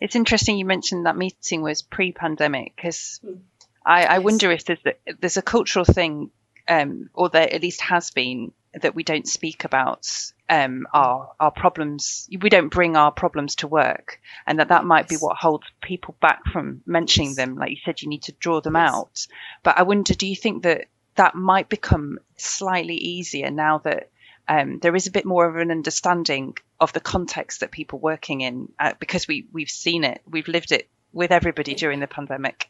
It's 0.00 0.16
interesting 0.16 0.58
you 0.58 0.64
mentioned 0.64 1.06
that 1.06 1.16
meeting 1.16 1.62
was 1.62 1.82
pre 1.82 2.12
pandemic 2.12 2.74
because 2.74 3.20
mm. 3.24 3.38
I, 3.84 4.04
I 4.04 4.14
yes. 4.14 4.22
wonder 4.24 4.50
if 4.50 4.64
there's 4.64 4.84
a, 4.84 4.94
there's 5.20 5.36
a 5.36 5.42
cultural 5.42 5.84
thing, 5.84 6.30
um, 6.66 7.10
or 7.14 7.28
there 7.28 7.52
at 7.52 7.62
least 7.62 7.80
has 7.82 8.10
been, 8.10 8.52
that 8.80 8.94
we 8.94 9.04
don't 9.04 9.28
speak 9.28 9.64
about 9.64 10.08
um, 10.48 10.86
our 10.92 11.32
our 11.38 11.52
problems. 11.52 12.28
We 12.40 12.50
don't 12.50 12.70
bring 12.70 12.96
our 12.96 13.12
problems 13.12 13.56
to 13.56 13.68
work, 13.68 14.20
and 14.46 14.58
that 14.58 14.68
that 14.68 14.84
might 14.84 15.08
be 15.08 15.16
what 15.16 15.36
holds 15.36 15.66
people 15.80 16.16
back 16.20 16.44
from 16.52 16.82
mentioning 16.86 17.30
yes. 17.30 17.36
them. 17.36 17.56
Like 17.56 17.70
you 17.70 17.76
said, 17.84 18.02
you 18.02 18.08
need 18.08 18.24
to 18.24 18.32
draw 18.32 18.60
them 18.60 18.74
yes. 18.74 18.92
out. 18.92 19.26
But 19.62 19.78
I 19.78 19.82
wonder, 19.82 20.14
do 20.14 20.26
you 20.26 20.36
think 20.36 20.64
that 20.64 20.86
that 21.16 21.34
might 21.34 21.68
become 21.68 22.18
slightly 22.36 22.96
easier 22.96 23.50
now 23.50 23.78
that 23.78 24.10
um, 24.48 24.78
there 24.80 24.94
is 24.94 25.06
a 25.06 25.10
bit 25.10 25.24
more 25.24 25.48
of 25.48 25.56
an 25.56 25.70
understanding 25.70 26.56
of 26.80 26.92
the 26.92 27.00
context 27.00 27.60
that 27.60 27.70
people 27.70 27.98
working 27.98 28.42
in 28.42 28.70
uh, 28.78 28.92
because 28.98 29.26
we 29.26 29.46
we've 29.52 29.70
seen 29.70 30.04
it, 30.04 30.20
we've 30.28 30.48
lived 30.48 30.72
it 30.72 30.88
with 31.12 31.30
everybody 31.30 31.74
during 31.74 32.00
the 32.00 32.06
pandemic. 32.06 32.68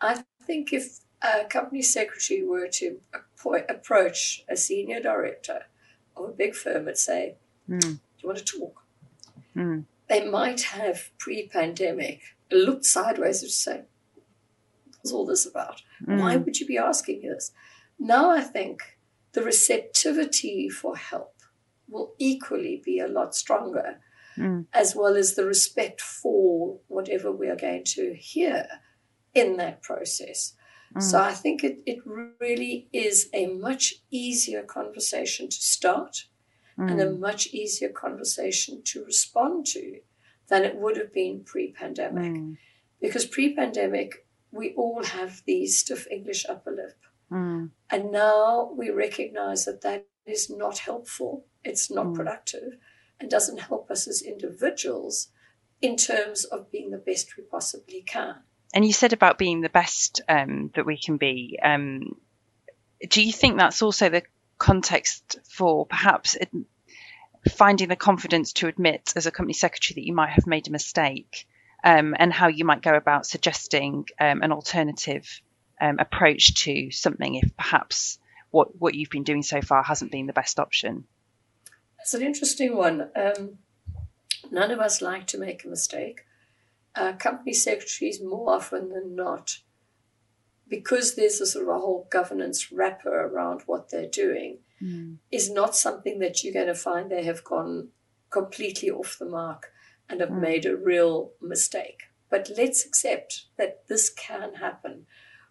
I 0.00 0.22
think 0.44 0.72
if 0.72 1.00
a 1.20 1.44
company 1.46 1.82
secretary 1.82 2.44
were 2.44 2.68
to 2.68 3.00
approach 3.68 4.44
a 4.48 4.56
senior 4.56 5.00
director 5.00 5.64
of 6.16 6.26
a 6.26 6.32
big 6.32 6.54
firm 6.54 6.86
and 6.86 6.96
say, 6.96 7.34
mm. 7.68 7.80
"Do 7.80 7.98
you 8.18 8.28
want 8.28 8.38
to 8.38 8.44
talk?" 8.44 8.84
Mm. 9.56 9.84
They 10.08 10.28
might 10.28 10.62
have 10.62 11.10
pre-pandemic 11.18 12.20
looked 12.50 12.86
sideways 12.86 13.42
and 13.42 13.50
say, 13.50 13.82
What's 15.00 15.12
all 15.12 15.26
this 15.26 15.46
about? 15.46 15.82
Mm. 16.06 16.20
Why 16.20 16.36
would 16.36 16.58
you 16.58 16.66
be 16.66 16.78
asking 16.78 17.22
this? 17.22 17.52
Now 17.98 18.30
I 18.30 18.40
think 18.40 18.98
the 19.32 19.42
receptivity 19.42 20.68
for 20.68 20.96
help 20.96 21.34
will 21.88 22.14
equally 22.18 22.82
be 22.84 22.98
a 22.98 23.08
lot 23.08 23.34
stronger 23.34 24.00
mm. 24.38 24.66
as 24.72 24.94
well 24.94 25.16
as 25.16 25.34
the 25.34 25.44
respect 25.44 26.00
for 26.00 26.78
whatever 26.88 27.30
we 27.32 27.48
are 27.48 27.56
going 27.56 27.84
to 27.84 28.14
hear 28.14 28.66
in 29.34 29.56
that 29.56 29.82
process. 29.82 30.54
Mm. 30.94 31.02
So 31.02 31.20
I 31.20 31.32
think 31.32 31.64
it, 31.64 31.80
it 31.86 31.98
really 32.40 32.88
is 32.92 33.28
a 33.34 33.46
much 33.46 33.94
easier 34.10 34.62
conversation 34.62 35.48
to 35.48 35.56
start 35.56 36.24
mm. 36.78 36.90
and 36.90 37.00
a 37.00 37.06
mm. 37.06 37.18
much 37.18 37.48
easier 37.48 37.90
conversation 37.90 38.82
to 38.84 39.04
respond 39.04 39.66
to 39.66 40.00
than 40.48 40.64
it 40.64 40.76
would 40.76 40.96
have 40.96 41.12
been 41.12 41.44
pre 41.44 41.72
pandemic. 41.72 42.32
Mm. 42.32 42.56
Because 43.00 43.26
pre 43.26 43.54
pandemic, 43.54 44.26
we 44.50 44.74
all 44.74 45.04
have 45.04 45.42
the 45.46 45.66
stiff 45.66 46.06
English 46.10 46.46
upper 46.48 46.70
lip. 46.70 46.98
Mm. 47.30 47.70
And 47.90 48.10
now 48.10 48.72
we 48.76 48.90
recognize 48.90 49.64
that 49.66 49.82
that 49.82 50.06
is 50.26 50.50
not 50.50 50.78
helpful, 50.78 51.46
it's 51.64 51.90
not 51.90 52.06
mm. 52.06 52.14
productive, 52.14 52.78
and 53.20 53.30
doesn't 53.30 53.60
help 53.60 53.90
us 53.90 54.06
as 54.08 54.22
individuals 54.22 55.28
in 55.80 55.96
terms 55.96 56.44
of 56.44 56.70
being 56.70 56.90
the 56.90 56.98
best 56.98 57.36
we 57.36 57.44
possibly 57.44 58.02
can. 58.02 58.36
And 58.74 58.84
you 58.84 58.92
said 58.92 59.12
about 59.12 59.38
being 59.38 59.60
the 59.60 59.68
best 59.68 60.20
um, 60.28 60.70
that 60.74 60.86
we 60.86 60.98
can 60.98 61.16
be. 61.16 61.58
Um, 61.62 62.16
do 63.08 63.22
you 63.22 63.32
think 63.32 63.56
that's 63.56 63.82
also 63.82 64.08
the 64.08 64.22
context 64.58 65.38
for 65.48 65.86
perhaps 65.86 66.36
finding 67.48 67.88
the 67.88 67.96
confidence 67.96 68.52
to 68.54 68.66
admit 68.66 69.12
as 69.16 69.26
a 69.26 69.30
company 69.30 69.52
secretary 69.52 69.94
that 69.94 70.06
you 70.06 70.14
might 70.14 70.30
have 70.30 70.46
made 70.46 70.68
a 70.68 70.72
mistake 70.72 71.46
um, 71.84 72.14
and 72.18 72.32
how 72.32 72.48
you 72.48 72.64
might 72.64 72.82
go 72.82 72.94
about 72.94 73.26
suggesting 73.26 74.06
um, 74.20 74.42
an 74.42 74.52
alternative 74.52 75.40
um, 75.80 75.98
approach 75.98 76.54
to 76.64 76.90
something 76.90 77.36
if 77.36 77.56
perhaps 77.56 78.18
what, 78.50 78.76
what 78.80 78.94
you've 78.94 79.10
been 79.10 79.24
doing 79.24 79.42
so 79.42 79.60
far 79.60 79.82
hasn't 79.82 80.10
been 80.10 80.26
the 80.26 80.32
best 80.32 80.58
option? 80.58 81.04
It's 82.00 82.14
an 82.14 82.22
interesting 82.22 82.76
one. 82.76 83.10
Um, 83.14 83.58
none 84.50 84.70
of 84.70 84.80
us 84.80 85.02
like 85.02 85.26
to 85.28 85.38
make 85.38 85.64
a 85.64 85.68
mistake. 85.68 86.22
Uh, 86.94 87.12
company 87.12 87.52
secretaries, 87.52 88.20
more 88.20 88.54
often 88.54 88.88
than 88.88 89.14
not, 89.14 89.58
because 90.68 91.14
there's 91.14 91.40
a 91.40 91.46
sort 91.46 91.68
of 91.68 91.76
a 91.76 91.78
whole 91.78 92.08
governance 92.10 92.72
wrapper 92.72 93.26
around 93.26 93.62
what 93.66 93.90
they're 93.90 94.08
doing, 94.08 94.58
mm. 94.82 95.16
is 95.30 95.50
not 95.50 95.76
something 95.76 96.18
that 96.18 96.42
you're 96.42 96.52
going 96.52 96.66
to 96.66 96.74
find 96.74 97.10
they 97.10 97.24
have 97.24 97.44
gone 97.44 97.88
completely 98.30 98.90
off 98.90 99.16
the 99.18 99.24
mark 99.24 99.70
and 100.08 100.20
have 100.20 100.30
mm. 100.30 100.40
made 100.40 100.66
a 100.66 100.76
real 100.76 101.32
mistake. 101.40 102.04
But 102.30 102.50
let's 102.56 102.84
accept 102.84 103.46
that 103.56 103.88
this 103.88 104.10
can 104.10 104.54
happen. 104.54 105.06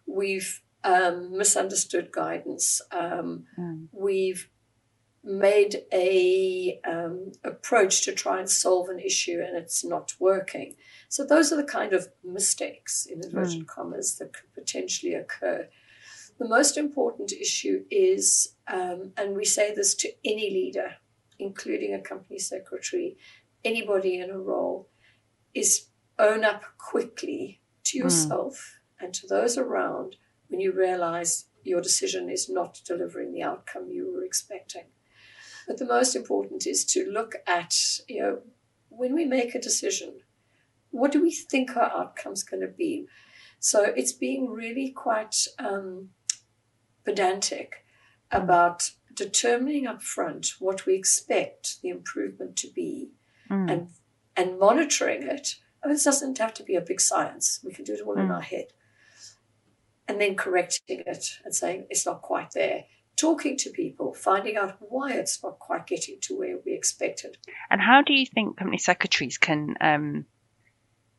We've 0.06 0.62
um, 0.84 1.36
misunderstood 1.36 2.12
guidance. 2.12 2.80
Um, 2.92 3.46
mm. 3.58 3.88
We've 3.92 4.48
made 5.24 5.82
a 5.92 6.80
um, 6.88 7.32
approach 7.44 8.02
to 8.04 8.12
try 8.12 8.38
and 8.38 8.48
solve 8.48 8.88
an 8.88 9.00
issue 9.00 9.42
and 9.44 9.56
it's 9.56 9.84
not 9.84 10.14
working. 10.18 10.76
So 11.08 11.24
those 11.24 11.52
are 11.52 11.56
the 11.56 11.64
kind 11.64 11.92
of 11.92 12.08
mistakes 12.24 13.06
in 13.06 13.22
inverted 13.24 13.62
mm. 13.62 13.66
commas 13.66 14.16
that 14.18 14.32
could 14.32 14.54
potentially 14.54 15.14
occur. 15.14 15.68
The 16.38 16.48
most 16.48 16.76
important 16.76 17.32
issue 17.32 17.84
is, 17.90 18.54
um, 18.68 19.12
and 19.16 19.36
we 19.36 19.44
say 19.44 19.74
this 19.74 19.94
to 19.96 20.12
any 20.24 20.50
leader, 20.50 20.94
including 21.38 21.94
a 21.94 22.00
company 22.00 22.38
secretary, 22.38 23.16
anybody 23.68 24.18
in 24.18 24.30
a 24.30 24.38
role, 24.38 24.88
is 25.54 25.88
own 26.18 26.44
up 26.44 26.64
quickly 26.78 27.60
to 27.84 27.98
hmm. 27.98 28.04
yourself 28.04 28.54
mm. 28.54 29.04
and 29.04 29.14
to 29.14 29.26
those 29.26 29.56
around 29.56 30.16
when 30.48 30.60
you 30.60 30.72
realize 30.72 31.46
your 31.62 31.80
decision 31.80 32.28
is 32.30 32.48
not 32.48 32.80
delivering 32.86 33.32
the 33.32 33.42
outcome 33.42 33.90
you 33.90 34.10
were 34.12 34.24
expecting. 34.24 34.86
But 35.66 35.76
the 35.76 35.84
most 35.84 36.16
important 36.16 36.66
is 36.66 36.84
to 36.86 37.10
look 37.10 37.34
at, 37.46 37.74
you 38.08 38.22
know, 38.22 38.38
when 38.88 39.14
we 39.14 39.26
make 39.26 39.54
a 39.54 39.60
decision, 39.60 40.20
what 40.90 41.12
do 41.12 41.20
we 41.20 41.30
think 41.30 41.76
our 41.76 41.90
outcome's 41.90 42.42
going 42.42 42.62
to 42.62 42.68
be? 42.68 43.06
So 43.60 43.82
it's 43.84 44.12
being 44.12 44.48
really 44.48 44.90
quite 44.90 45.36
um, 45.58 46.10
pedantic 47.04 47.84
about 48.30 48.90
determining 49.12 49.86
up 49.86 50.02
front 50.02 50.54
what 50.58 50.86
we 50.86 50.94
expect 50.94 51.82
the 51.82 51.88
improvement 51.90 52.56
to 52.56 52.68
be 52.68 53.10
mm. 53.50 53.70
and 53.70 53.88
and 54.36 54.58
monitoring 54.58 55.22
it. 55.24 55.56
I 55.82 55.88
mean, 55.88 55.96
it 55.96 56.04
doesn't 56.04 56.38
have 56.38 56.54
to 56.54 56.62
be 56.62 56.76
a 56.76 56.80
big 56.80 57.00
science. 57.00 57.60
We 57.64 57.72
can 57.72 57.84
do 57.84 57.94
it 57.94 58.00
all 58.00 58.16
mm. 58.16 58.24
in 58.24 58.30
our 58.30 58.40
head. 58.40 58.66
And 60.06 60.20
then 60.20 60.36
correcting 60.36 61.02
it 61.06 61.38
and 61.44 61.54
saying 61.54 61.86
it's 61.90 62.06
not 62.06 62.22
quite 62.22 62.52
there. 62.52 62.84
Talking 63.16 63.56
to 63.58 63.70
people, 63.70 64.14
finding 64.14 64.56
out 64.56 64.76
why 64.80 65.12
it's 65.12 65.42
not 65.42 65.58
quite 65.58 65.86
getting 65.86 66.18
to 66.22 66.38
where 66.38 66.56
we 66.64 66.72
expected. 66.72 67.36
And 67.68 67.80
how 67.80 68.02
do 68.02 68.12
you 68.12 68.24
think 68.24 68.56
company 68.56 68.78
secretaries 68.78 69.38
can 69.38 69.74
um, 69.80 70.24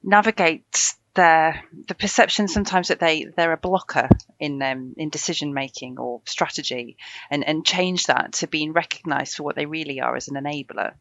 navigate 0.01 0.93
their 1.15 1.61
the 1.87 1.95
perception 1.95 2.47
sometimes 2.47 2.87
that 2.87 2.99
they 2.99 3.25
they're 3.25 3.51
a 3.51 3.57
blocker 3.57 4.07
in 4.39 4.61
um, 4.61 4.93
in 4.97 5.09
decision 5.09 5.53
making 5.53 5.99
or 5.99 6.21
strategy, 6.25 6.97
and 7.29 7.43
and 7.45 7.65
change 7.65 8.07
that 8.07 8.33
to 8.33 8.47
being 8.47 8.73
recognised 8.73 9.35
for 9.35 9.43
what 9.43 9.55
they 9.55 9.65
really 9.65 9.99
are 9.99 10.15
as 10.15 10.29
an 10.29 10.41
enabler? 10.41 10.93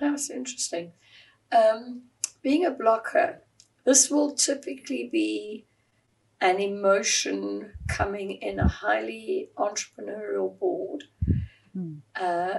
That's 0.00 0.30
interesting. 0.30 0.92
Um, 1.52 2.02
being 2.42 2.64
a 2.64 2.70
blocker, 2.70 3.42
this 3.84 4.10
will 4.10 4.34
typically 4.34 5.08
be 5.10 5.66
an 6.40 6.60
emotion 6.60 7.72
coming 7.88 8.32
in 8.32 8.58
a 8.58 8.68
highly 8.68 9.50
entrepreneurial 9.56 10.58
board, 10.58 11.04
mm. 11.76 12.00
uh, 12.16 12.58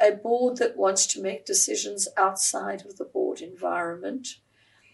a 0.00 0.12
board 0.12 0.58
that 0.58 0.76
wants 0.76 1.06
to 1.06 1.22
make 1.22 1.44
decisions 1.44 2.08
outside 2.16 2.84
of 2.86 2.96
the 2.96 3.04
board 3.04 3.40
environment, 3.40 4.28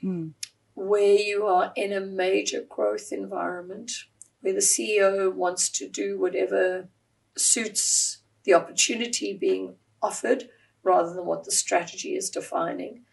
mm. 0.03 0.33
where 0.75 1.15
you 1.15 1.47
are 1.47 1.73
in 1.77 1.93
a 1.93 2.01
major 2.01 2.63
growth 2.63 3.13
environment, 3.13 3.93
where 4.41 4.55
the 4.55 4.61
CEO 4.61 5.33
wants 5.33 5.69
to 5.69 5.89
do 5.89 6.19
whatever 6.19 6.89
suits 7.37 8.23
the 8.45 8.55
opportunity 8.55 9.33
being 9.33 9.77
offered 10.03 10.49
rather 10.83 11.15
than 11.15 11.27
what 11.27 11.45
the 11.45 11.53
strategy 11.53 12.15
is 12.15 12.31
defining. 12.31 13.05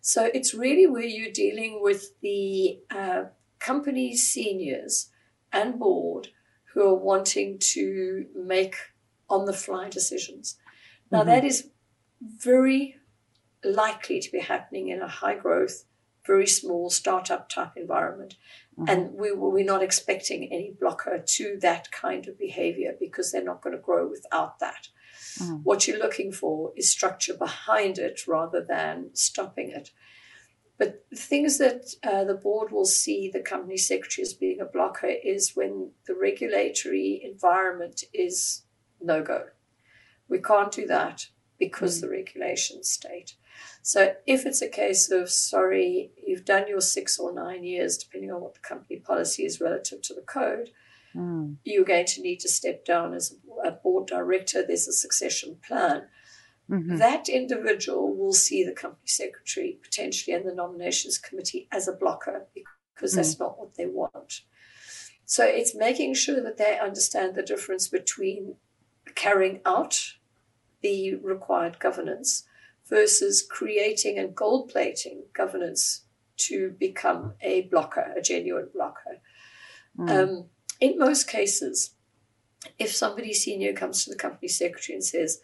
So 0.00 0.30
it's 0.34 0.54
really 0.54 0.86
where 0.86 1.02
you're 1.04 1.32
dealing 1.32 1.80
with 1.80 2.20
the 2.20 2.80
uh, 2.90 3.24
company 3.58 4.16
seniors 4.16 5.10
and 5.52 5.78
board 5.78 6.28
who 6.72 6.82
are 6.82 6.94
wanting 6.94 7.58
to 7.58 8.26
make 8.34 8.76
on 9.30 9.46
the 9.46 9.52
fly 9.52 9.88
decisions. 9.88 10.58
Now, 11.10 11.20
mm-hmm. 11.20 11.28
that 11.28 11.44
is 11.44 11.70
very 12.20 12.96
likely 13.64 14.20
to 14.20 14.30
be 14.30 14.40
happening 14.40 14.88
in 14.88 15.00
a 15.00 15.08
high 15.08 15.36
growth, 15.36 15.84
very 16.26 16.46
small 16.46 16.90
startup 16.90 17.48
type 17.48 17.72
environment. 17.76 18.36
Mm-hmm. 18.78 18.88
And 18.88 19.14
we, 19.14 19.32
we're 19.32 19.64
not 19.64 19.82
expecting 19.82 20.44
any 20.52 20.74
blocker 20.78 21.22
to 21.24 21.58
that 21.60 21.90
kind 21.92 22.26
of 22.28 22.38
behavior 22.38 22.94
because 22.98 23.30
they're 23.30 23.44
not 23.44 23.62
going 23.62 23.76
to 23.76 23.82
grow 23.82 24.08
without 24.08 24.58
that. 24.58 24.88
Mm. 25.38 25.62
What 25.62 25.86
you're 25.86 25.98
looking 25.98 26.32
for 26.32 26.72
is 26.76 26.90
structure 26.90 27.34
behind 27.34 27.98
it 27.98 28.26
rather 28.26 28.64
than 28.64 29.10
stopping 29.14 29.70
it. 29.70 29.90
But 30.76 31.04
the 31.08 31.16
things 31.16 31.58
that 31.58 31.94
uh, 32.02 32.24
the 32.24 32.34
board 32.34 32.72
will 32.72 32.84
see 32.84 33.30
the 33.30 33.40
company 33.40 33.76
secretary 33.76 34.24
as 34.24 34.34
being 34.34 34.60
a 34.60 34.64
blocker 34.64 35.12
is 35.24 35.52
when 35.54 35.92
the 36.06 36.16
regulatory 36.16 37.20
environment 37.22 38.02
is 38.12 38.62
no 39.00 39.22
go. 39.22 39.44
We 40.28 40.40
can't 40.40 40.72
do 40.72 40.86
that 40.86 41.28
because 41.58 41.98
mm. 41.98 42.00
the 42.02 42.08
regulations 42.08 42.90
state. 42.90 43.36
So 43.82 44.14
if 44.26 44.46
it's 44.46 44.62
a 44.62 44.68
case 44.68 45.10
of, 45.10 45.28
sorry, 45.28 46.10
you've 46.26 46.44
done 46.44 46.68
your 46.68 46.80
six 46.80 47.18
or 47.18 47.32
nine 47.32 47.64
years, 47.64 47.98
depending 47.98 48.32
on 48.32 48.40
what 48.40 48.54
the 48.54 48.60
company 48.60 48.98
policy 48.98 49.44
is 49.44 49.60
relative 49.60 50.00
to 50.02 50.14
the 50.14 50.22
code, 50.22 50.70
mm. 51.14 51.56
you're 51.64 51.84
going 51.84 52.06
to 52.06 52.22
need 52.22 52.40
to 52.40 52.48
step 52.48 52.84
down 52.84 53.14
as 53.14 53.36
a 53.64 53.72
board 53.72 54.06
director. 54.06 54.64
There's 54.66 54.88
a 54.88 54.92
succession 54.92 55.58
plan. 55.66 56.04
Mm-hmm. 56.70 56.96
That 56.96 57.28
individual 57.28 58.16
will 58.16 58.32
see 58.32 58.64
the 58.64 58.72
company 58.72 59.06
secretary 59.06 59.78
potentially 59.82 60.34
and 60.34 60.46
the 60.46 60.54
nominations 60.54 61.18
committee 61.18 61.68
as 61.70 61.86
a 61.86 61.92
blocker 61.92 62.46
because 62.94 63.12
mm. 63.12 63.16
that's 63.16 63.38
not 63.38 63.58
what 63.58 63.74
they 63.74 63.86
want. 63.86 64.40
So 65.26 65.44
it's 65.44 65.74
making 65.74 66.14
sure 66.14 66.42
that 66.42 66.56
they 66.56 66.78
understand 66.78 67.34
the 67.34 67.42
difference 67.42 67.88
between 67.88 68.56
carrying 69.14 69.60
out 69.66 70.14
the 70.82 71.16
required 71.16 71.78
governance 71.78 72.44
versus 72.88 73.46
creating 73.48 74.18
and 74.18 74.34
gold 74.34 74.68
plating 74.68 75.24
governance 75.32 76.04
to 76.36 76.70
become 76.78 77.34
a 77.40 77.62
blocker, 77.62 78.12
a 78.16 78.20
genuine 78.20 78.68
blocker. 78.74 79.20
Mm. 79.98 80.10
Um, 80.10 80.44
in 80.80 80.98
most 80.98 81.28
cases, 81.28 81.94
if 82.78 82.94
somebody 82.94 83.32
senior 83.32 83.72
comes 83.72 84.04
to 84.04 84.10
the 84.10 84.16
company 84.16 84.48
secretary 84.48 84.96
and 84.96 85.04
says, 85.04 85.40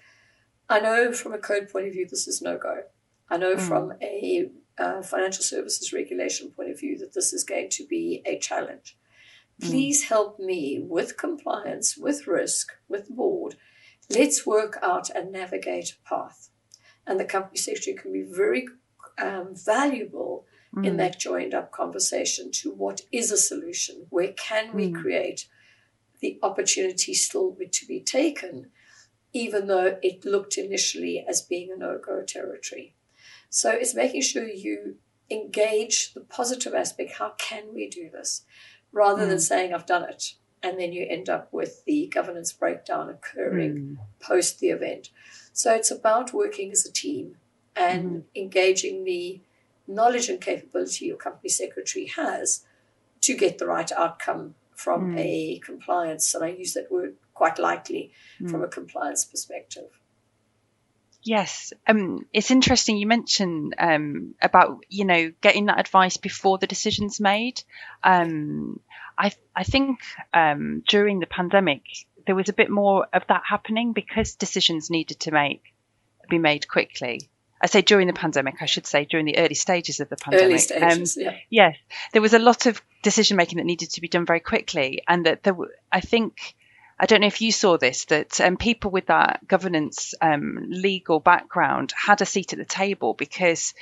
I 0.68 0.80
know 0.80 1.12
from 1.12 1.32
a 1.32 1.38
code 1.38 1.68
point 1.68 1.86
of 1.86 1.92
view, 1.92 2.06
this 2.08 2.26
is 2.26 2.42
no 2.42 2.58
go. 2.58 2.82
I 3.28 3.36
know 3.36 3.56
mm. 3.56 3.60
from 3.60 3.92
a 4.02 4.50
uh, 4.78 5.02
financial 5.02 5.44
services 5.44 5.92
regulation 5.92 6.50
point 6.50 6.70
of 6.70 6.80
view 6.80 6.98
that 6.98 7.12
this 7.12 7.32
is 7.32 7.44
going 7.44 7.68
to 7.70 7.86
be 7.86 8.22
a 8.24 8.38
challenge. 8.38 8.96
Hmm. 9.60 9.68
Please 9.68 10.04
mm. 10.04 10.08
help 10.08 10.38
me 10.38 10.80
with 10.82 11.16
compliance, 11.16 11.96
with 11.96 12.26
risk, 12.26 12.72
with 12.88 13.08
board. 13.08 13.56
Let's 14.08 14.46
work 14.46 14.78
out 14.82 15.10
and 15.10 15.30
navigate 15.30 15.92
a 15.92 16.08
path. 16.08 16.50
And 17.06 17.18
the 17.18 17.24
company 17.24 17.56
secretary 17.56 17.96
can 17.96 18.12
be 18.12 18.22
very 18.22 18.66
um, 19.18 19.54
valuable 19.54 20.46
mm. 20.74 20.86
in 20.86 20.96
that 20.96 21.18
joined 21.18 21.54
up 21.54 21.72
conversation 21.72 22.50
to 22.52 22.70
what 22.72 23.02
is 23.12 23.30
a 23.30 23.36
solution? 23.36 24.06
Where 24.10 24.32
can 24.32 24.74
we 24.74 24.88
mm. 24.88 25.00
create 25.00 25.46
the 26.20 26.38
opportunity 26.42 27.14
still 27.14 27.56
to 27.72 27.86
be 27.86 28.00
taken, 28.00 28.70
even 29.32 29.66
though 29.66 29.98
it 30.02 30.24
looked 30.24 30.58
initially 30.58 31.24
as 31.26 31.42
being 31.42 31.70
a 31.72 31.76
no 31.76 31.98
go 31.98 32.22
territory? 32.22 32.94
So 33.48 33.70
it's 33.70 33.94
making 33.94 34.22
sure 34.22 34.46
you 34.46 34.96
engage 35.30 36.14
the 36.14 36.20
positive 36.20 36.74
aspect. 36.74 37.14
How 37.18 37.34
can 37.38 37.74
we 37.74 37.88
do 37.88 38.10
this? 38.10 38.42
Rather 38.92 39.24
mm. 39.24 39.28
than 39.28 39.40
saying, 39.40 39.72
I've 39.72 39.86
done 39.86 40.08
it. 40.08 40.34
And 40.62 40.78
then 40.78 40.92
you 40.92 41.06
end 41.08 41.28
up 41.28 41.52
with 41.52 41.84
the 41.86 42.06
governance 42.12 42.52
breakdown 42.52 43.08
occurring 43.08 43.74
mm. 43.74 43.96
post 44.20 44.60
the 44.60 44.68
event. 44.68 45.08
So 45.60 45.74
it's 45.74 45.90
about 45.90 46.32
working 46.32 46.72
as 46.72 46.86
a 46.86 46.90
team 46.90 47.36
and 47.76 48.10
mm. 48.10 48.22
engaging 48.34 49.04
the 49.04 49.42
knowledge 49.86 50.30
and 50.30 50.40
capability 50.40 51.04
your 51.04 51.18
company 51.18 51.50
secretary 51.50 52.06
has 52.16 52.64
to 53.20 53.36
get 53.36 53.58
the 53.58 53.66
right 53.66 53.92
outcome 53.92 54.54
from 54.72 55.16
mm. 55.16 55.18
a 55.18 55.58
compliance, 55.58 56.34
and 56.34 56.42
I 56.42 56.48
use 56.48 56.72
that 56.72 56.90
word 56.90 57.16
quite 57.34 57.58
lightly 57.58 58.10
mm. 58.40 58.50
from 58.50 58.62
a 58.62 58.68
compliance 58.68 59.26
perspective. 59.26 59.90
Yes, 61.22 61.74
um, 61.86 62.24
it's 62.32 62.50
interesting. 62.50 62.96
You 62.96 63.06
mentioned 63.06 63.74
um, 63.78 64.34
about 64.40 64.86
you 64.88 65.04
know 65.04 65.30
getting 65.42 65.66
that 65.66 65.78
advice 65.78 66.16
before 66.16 66.56
the 66.56 66.66
decision's 66.66 67.20
made. 67.20 67.62
Um, 68.02 68.80
I 69.18 69.32
I 69.54 69.64
think 69.64 69.98
um, 70.32 70.82
during 70.88 71.20
the 71.20 71.26
pandemic 71.26 71.82
there 72.26 72.34
was 72.34 72.48
a 72.48 72.52
bit 72.52 72.70
more 72.70 73.06
of 73.12 73.22
that 73.28 73.42
happening 73.48 73.92
because 73.92 74.34
decisions 74.34 74.90
needed 74.90 75.20
to 75.20 75.30
make 75.30 75.62
be 76.28 76.38
made 76.38 76.68
quickly. 76.68 77.28
I 77.62 77.66
say 77.66 77.82
during 77.82 78.06
the 78.06 78.14
pandemic, 78.14 78.62
I 78.62 78.66
should 78.66 78.86
say 78.86 79.04
during 79.04 79.26
the 79.26 79.36
early 79.36 79.54
stages 79.54 80.00
of 80.00 80.08
the 80.08 80.16
pandemic. 80.16 80.46
Early 80.46 80.58
stages, 80.58 81.16
um, 81.18 81.22
yeah. 81.22 81.36
Yes, 81.50 81.76
there 82.12 82.22
was 82.22 82.32
a 82.32 82.38
lot 82.38 82.64
of 82.64 82.80
decision 83.02 83.36
making 83.36 83.58
that 83.58 83.66
needed 83.66 83.90
to 83.90 84.00
be 84.00 84.08
done 84.08 84.24
very 84.24 84.40
quickly, 84.40 85.02
and 85.06 85.26
that 85.26 85.42
there, 85.42 85.56
I 85.92 86.00
think, 86.00 86.54
I 86.98 87.04
don't 87.04 87.20
know 87.20 87.26
if 87.26 87.42
you 87.42 87.52
saw 87.52 87.76
this, 87.76 88.06
that 88.06 88.40
um, 88.40 88.56
people 88.56 88.90
with 88.90 89.06
that 89.06 89.46
governance 89.46 90.14
um, 90.22 90.66
legal 90.70 91.20
background 91.20 91.92
had 91.94 92.22
a 92.22 92.26
seat 92.26 92.54
at 92.54 92.58
the 92.58 92.64
table 92.64 93.12
because 93.12 93.74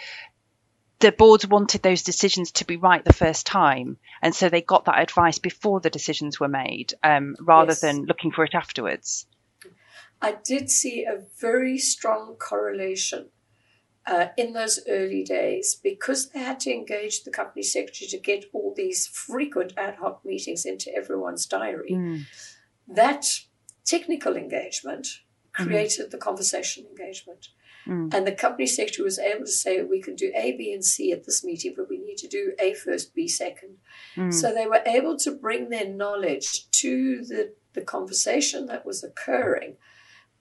the 1.00 1.12
boards 1.12 1.46
wanted 1.46 1.82
those 1.82 2.02
decisions 2.02 2.52
to 2.52 2.66
be 2.66 2.76
right 2.76 3.04
the 3.04 3.12
first 3.12 3.46
time, 3.46 3.98
and 4.20 4.34
so 4.34 4.48
they 4.48 4.62
got 4.62 4.86
that 4.86 5.00
advice 5.00 5.38
before 5.38 5.80
the 5.80 5.90
decisions 5.90 6.40
were 6.40 6.48
made, 6.48 6.94
um, 7.02 7.36
rather 7.40 7.70
yes. 7.70 7.80
than 7.80 8.04
looking 8.04 8.32
for 8.32 8.44
it 8.44 8.54
afterwards. 8.54 9.26
I 10.20 10.36
did 10.44 10.70
see 10.70 11.04
a 11.04 11.22
very 11.40 11.78
strong 11.78 12.36
correlation 12.36 13.28
uh, 14.08 14.28
in 14.36 14.52
those 14.52 14.80
early 14.88 15.22
days 15.22 15.78
because 15.82 16.30
they 16.30 16.40
had 16.40 16.58
to 16.60 16.72
engage 16.72 17.22
the 17.22 17.30
company 17.30 17.62
secretary 17.62 18.08
to 18.08 18.18
get 18.18 18.46
all 18.52 18.72
these 18.76 19.06
frequent 19.06 19.74
ad 19.76 19.96
hoc 19.96 20.24
meetings 20.24 20.64
into 20.64 20.92
everyone's 20.94 21.46
diary. 21.46 21.92
Mm. 21.92 22.22
That 22.88 23.26
technical 23.84 24.34
engagement 24.34 25.06
mm-hmm. 25.06 25.64
created 25.64 26.08
mm. 26.08 26.10
the 26.10 26.18
conversation 26.18 26.86
engagement. 26.86 27.48
Mm. 27.88 28.12
And 28.12 28.26
the 28.26 28.32
company 28.32 28.66
secretary 28.66 29.04
was 29.04 29.18
able 29.18 29.46
to 29.46 29.50
say, 29.50 29.82
we 29.82 30.02
can 30.02 30.14
do 30.14 30.30
A, 30.36 30.52
B, 30.52 30.72
and 30.72 30.84
C 30.84 31.10
at 31.12 31.24
this 31.24 31.42
meeting, 31.42 31.74
but 31.76 31.88
we 31.88 31.98
need 31.98 32.18
to 32.18 32.28
do 32.28 32.52
A 32.60 32.74
first, 32.74 33.14
B 33.14 33.26
second. 33.26 33.78
Mm. 34.16 34.32
So 34.32 34.52
they 34.52 34.66
were 34.66 34.82
able 34.84 35.16
to 35.18 35.32
bring 35.32 35.70
their 35.70 35.88
knowledge 35.88 36.70
to 36.70 37.24
the, 37.24 37.54
the 37.72 37.80
conversation 37.80 38.66
that 38.66 38.84
was 38.84 39.02
occurring 39.02 39.76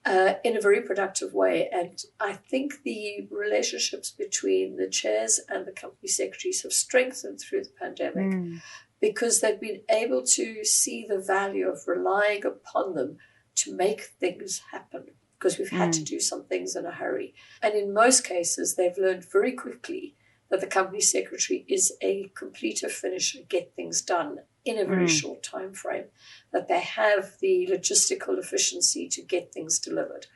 uh, 0.04 0.34
in 0.44 0.56
a 0.56 0.60
very 0.60 0.82
productive 0.82 1.32
way. 1.32 1.68
And 1.72 1.98
I 2.20 2.34
think 2.34 2.82
the 2.84 3.26
relationships 3.30 4.10
between 4.10 4.76
the 4.76 4.88
chairs 4.88 5.40
and 5.48 5.66
the 5.66 5.72
company 5.72 6.08
secretaries 6.08 6.62
have 6.62 6.72
strengthened 6.72 7.40
through 7.40 7.64
the 7.64 7.72
pandemic 7.80 8.32
mm. 8.32 8.60
because 9.00 9.40
they've 9.40 9.60
been 9.60 9.80
able 9.90 10.22
to 10.22 10.64
see 10.64 11.06
the 11.08 11.18
value 11.18 11.68
of 11.68 11.86
relying 11.86 12.44
upon 12.44 12.94
them 12.94 13.16
to 13.56 13.74
make 13.74 14.02
things 14.02 14.62
happen 14.70 15.06
because 15.38 15.58
we've 15.58 15.70
had 15.70 15.90
mm. 15.90 15.94
to 15.94 16.04
do 16.04 16.18
some 16.20 16.44
things 16.44 16.74
in 16.74 16.84
a 16.84 16.90
hurry. 16.90 17.34
And 17.62 17.74
in 17.74 17.94
most 17.94 18.24
cases, 18.24 18.74
they've 18.74 18.98
learned 18.98 19.30
very 19.30 19.52
quickly 19.52 20.16
that 20.50 20.60
the 20.60 20.66
company 20.66 21.00
secretary 21.00 21.64
is 21.68 21.92
a 22.02 22.30
completer, 22.34 22.88
finisher, 22.88 23.40
get 23.48 23.74
things 23.74 24.02
done 24.02 24.38
in 24.64 24.78
a 24.78 24.84
very 24.84 25.06
mm. 25.06 25.20
short 25.20 25.42
time 25.42 25.72
frame, 25.72 26.06
that 26.52 26.68
they 26.68 26.80
have 26.80 27.32
the 27.40 27.68
logistical 27.70 28.38
efficiency 28.38 29.08
to 29.08 29.22
get 29.22 29.52
things 29.52 29.78
delivered. 29.78 30.26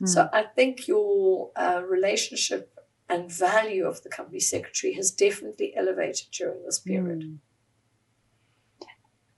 Mm. 0.00 0.08
So 0.08 0.28
I 0.32 0.42
think 0.42 0.86
your 0.86 1.50
uh, 1.56 1.82
relationship 1.88 2.78
and 3.08 3.30
value 3.30 3.86
of 3.86 4.02
the 4.02 4.08
company 4.08 4.40
secretary 4.40 4.94
has 4.94 5.10
definitely 5.10 5.74
elevated 5.76 6.28
during 6.32 6.62
this 6.64 6.78
period. 6.78 7.20
Mm. 7.20 7.38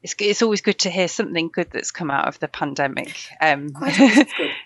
It's, 0.03 0.15
it's 0.19 0.43
always 0.43 0.61
good 0.61 0.81
to 0.81 0.91
hear 0.91 1.09
something 1.09 1.49
good 1.49 1.71
that's 1.71 1.91
come 1.91 2.11
out 2.11 2.29
of 2.29 2.39
the 2.39 2.49
pandemic. 2.49 3.17
Um, 3.41 3.71
Quite 3.71 3.97
good. 3.97 4.27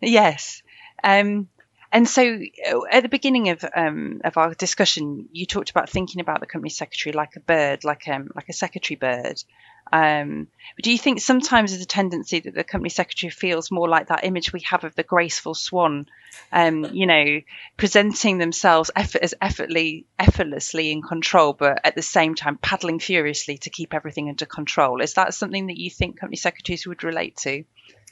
yes. 0.00 0.62
Um, 1.02 1.48
and 1.90 2.06
so, 2.06 2.22
uh, 2.22 2.80
at 2.90 3.02
the 3.02 3.08
beginning 3.08 3.48
of 3.48 3.64
um, 3.74 4.20
of 4.22 4.36
our 4.36 4.52
discussion, 4.54 5.28
you 5.32 5.46
talked 5.46 5.70
about 5.70 5.88
thinking 5.88 6.20
about 6.20 6.40
the 6.40 6.46
company 6.46 6.68
secretary 6.70 7.14
like 7.14 7.36
a 7.36 7.40
bird, 7.40 7.82
like 7.82 8.06
um, 8.08 8.28
like 8.34 8.48
a 8.50 8.52
secretary 8.52 8.96
bird. 8.96 9.42
Um, 9.90 10.48
do 10.82 10.92
you 10.92 10.98
think 10.98 11.20
sometimes 11.20 11.70
there's 11.70 11.82
a 11.82 11.86
tendency 11.86 12.40
that 12.40 12.54
the 12.54 12.62
company 12.62 12.90
secretary 12.90 13.30
feels 13.30 13.70
more 13.70 13.88
like 13.88 14.08
that 14.08 14.24
image 14.24 14.52
we 14.52 14.60
have 14.68 14.84
of 14.84 14.94
the 14.94 15.02
graceful 15.02 15.54
swan, 15.54 16.06
um, 16.52 16.84
you 16.92 17.06
know, 17.06 17.40
presenting 17.78 18.36
themselves 18.36 18.90
effort, 18.94 19.22
as 19.22 19.34
effortlessly, 19.40 20.04
effortlessly 20.18 20.92
in 20.92 21.00
control, 21.00 21.54
but 21.54 21.80
at 21.84 21.94
the 21.94 22.02
same 22.02 22.34
time 22.34 22.58
paddling 22.58 22.98
furiously 22.98 23.56
to 23.58 23.70
keep 23.70 23.94
everything 23.94 24.28
under 24.28 24.44
control? 24.44 25.00
Is 25.00 25.14
that 25.14 25.32
something 25.32 25.68
that 25.68 25.78
you 25.78 25.90
think 25.90 26.20
company 26.20 26.36
secretaries 26.36 26.86
would 26.86 27.02
relate 27.02 27.36
to? 27.38 27.64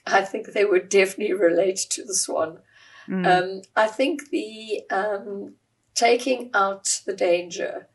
I 0.06 0.22
think 0.22 0.52
they 0.52 0.64
would 0.64 0.88
definitely 0.88 1.34
relate 1.34 1.78
to 1.90 2.04
the 2.04 2.14
swan. 2.14 2.58
Mm. 3.08 3.26
Um, 3.26 3.62
I 3.74 3.86
think 3.86 4.30
the 4.30 4.82
um, 4.90 5.54
taking 5.94 6.50
out 6.54 7.00
the 7.06 7.14
danger 7.14 7.88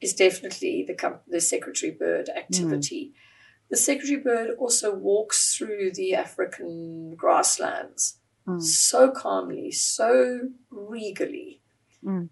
is 0.00 0.14
definitely 0.14 0.84
the, 0.86 1.18
the 1.28 1.40
secretary 1.40 1.92
bird 1.92 2.30
activity. 2.30 3.12
Mm. 3.12 3.68
The 3.70 3.76
secretary 3.76 4.20
bird 4.20 4.50
also 4.58 4.94
walks 4.94 5.56
through 5.56 5.92
the 5.92 6.14
African 6.14 7.14
grasslands 7.14 8.18
mm. 8.46 8.62
so 8.62 9.10
calmly, 9.10 9.70
so 9.70 10.48
regally. 10.70 11.60
Mm. 12.04 12.30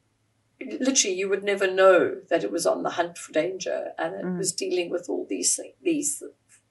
Literally, 0.61 1.17
you 1.17 1.29
would 1.29 1.45
never 1.45 1.71
know 1.71 2.17
that 2.31 2.43
it 2.43 2.51
was 2.51 2.67
on 2.67 2.83
the 2.83 2.91
hunt 2.91 3.17
for 3.17 3.33
danger 3.33 3.93
and 3.99 4.15
it 4.15 4.25
mm. 4.25 4.39
was 4.39 4.53
dealing 4.53 4.91
with 4.91 5.09
all 5.09 5.27
these 5.29 5.61
these 5.83 6.23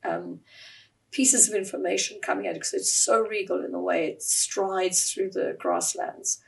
um, 0.04 0.42
pieces 1.12 1.48
of 1.48 1.56
information 1.56 2.20
coming 2.22 2.48
at 2.48 2.52
it 2.52 2.56
because 2.56 2.74
it's 2.74 2.94
so 2.94 3.20
regal 3.20 3.64
in 3.64 3.72
the 3.72 3.80
way 3.80 4.08
it 4.08 4.22
strides 4.22 5.12
through 5.12 5.32
the 5.32 5.56
grasslands. 5.58 6.42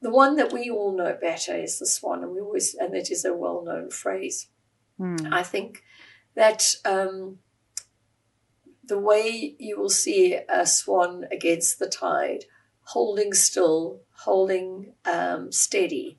The 0.00 0.10
one 0.10 0.36
that 0.36 0.52
we 0.52 0.70
all 0.70 0.96
know 0.96 1.16
better 1.20 1.56
is 1.56 1.78
the 1.78 1.86
swan, 1.86 2.22
and 2.22 2.32
we 2.32 2.40
always, 2.40 2.74
and 2.74 2.94
it 2.94 3.10
is 3.10 3.24
a 3.24 3.34
well-known 3.34 3.90
phrase. 3.90 4.48
Mm. 5.00 5.32
I 5.32 5.42
think 5.42 5.82
that 6.34 6.74
um, 6.84 7.38
the 8.84 8.98
way 8.98 9.56
you 9.58 9.78
will 9.78 9.90
see 9.90 10.38
a 10.48 10.66
swan 10.66 11.24
against 11.32 11.78
the 11.78 11.88
tide, 11.88 12.44
holding 12.82 13.32
still, 13.32 14.02
holding 14.18 14.92
um, 15.04 15.50
steady, 15.50 16.18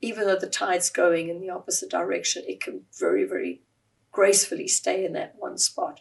even 0.00 0.26
though 0.26 0.36
the 0.36 0.46
tide's 0.46 0.90
going 0.90 1.28
in 1.28 1.40
the 1.40 1.50
opposite 1.50 1.90
direction, 1.90 2.42
it 2.46 2.60
can 2.60 2.82
very, 2.98 3.24
very 3.24 3.62
gracefully 4.12 4.68
stay 4.68 5.04
in 5.04 5.14
that 5.14 5.34
one 5.38 5.56
spot. 5.56 6.00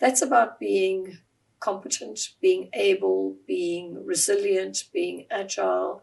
That's 0.00 0.22
about 0.22 0.58
being 0.58 1.18
competent, 1.60 2.30
being 2.40 2.70
able, 2.72 3.36
being 3.46 4.04
resilient, 4.04 4.84
being 4.92 5.26
agile, 5.30 6.02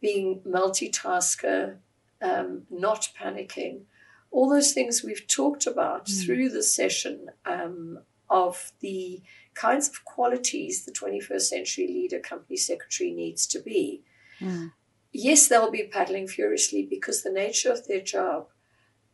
being 0.00 0.42
multitasker, 0.46 1.78
um, 2.22 2.62
not 2.70 3.08
panicking. 3.18 3.82
All 4.30 4.48
those 4.50 4.72
things 4.72 5.02
we've 5.02 5.26
talked 5.26 5.66
about 5.66 6.06
mm. 6.06 6.24
through 6.24 6.50
the 6.50 6.62
session 6.62 7.28
um, 7.46 8.00
of 8.28 8.72
the 8.80 9.22
kinds 9.54 9.88
of 9.88 10.04
qualities 10.04 10.84
the 10.84 10.92
21st 10.92 11.40
century 11.40 11.86
leader 11.86 12.20
company 12.20 12.56
secretary 12.56 13.12
needs 13.12 13.46
to 13.46 13.60
be. 13.60 14.02
Mm. 14.40 14.72
Yes, 15.12 15.48
they'll 15.48 15.70
be 15.70 15.88
paddling 15.90 16.28
furiously 16.28 16.86
because 16.88 17.22
the 17.22 17.30
nature 17.30 17.72
of 17.72 17.86
their 17.86 18.02
job 18.02 18.48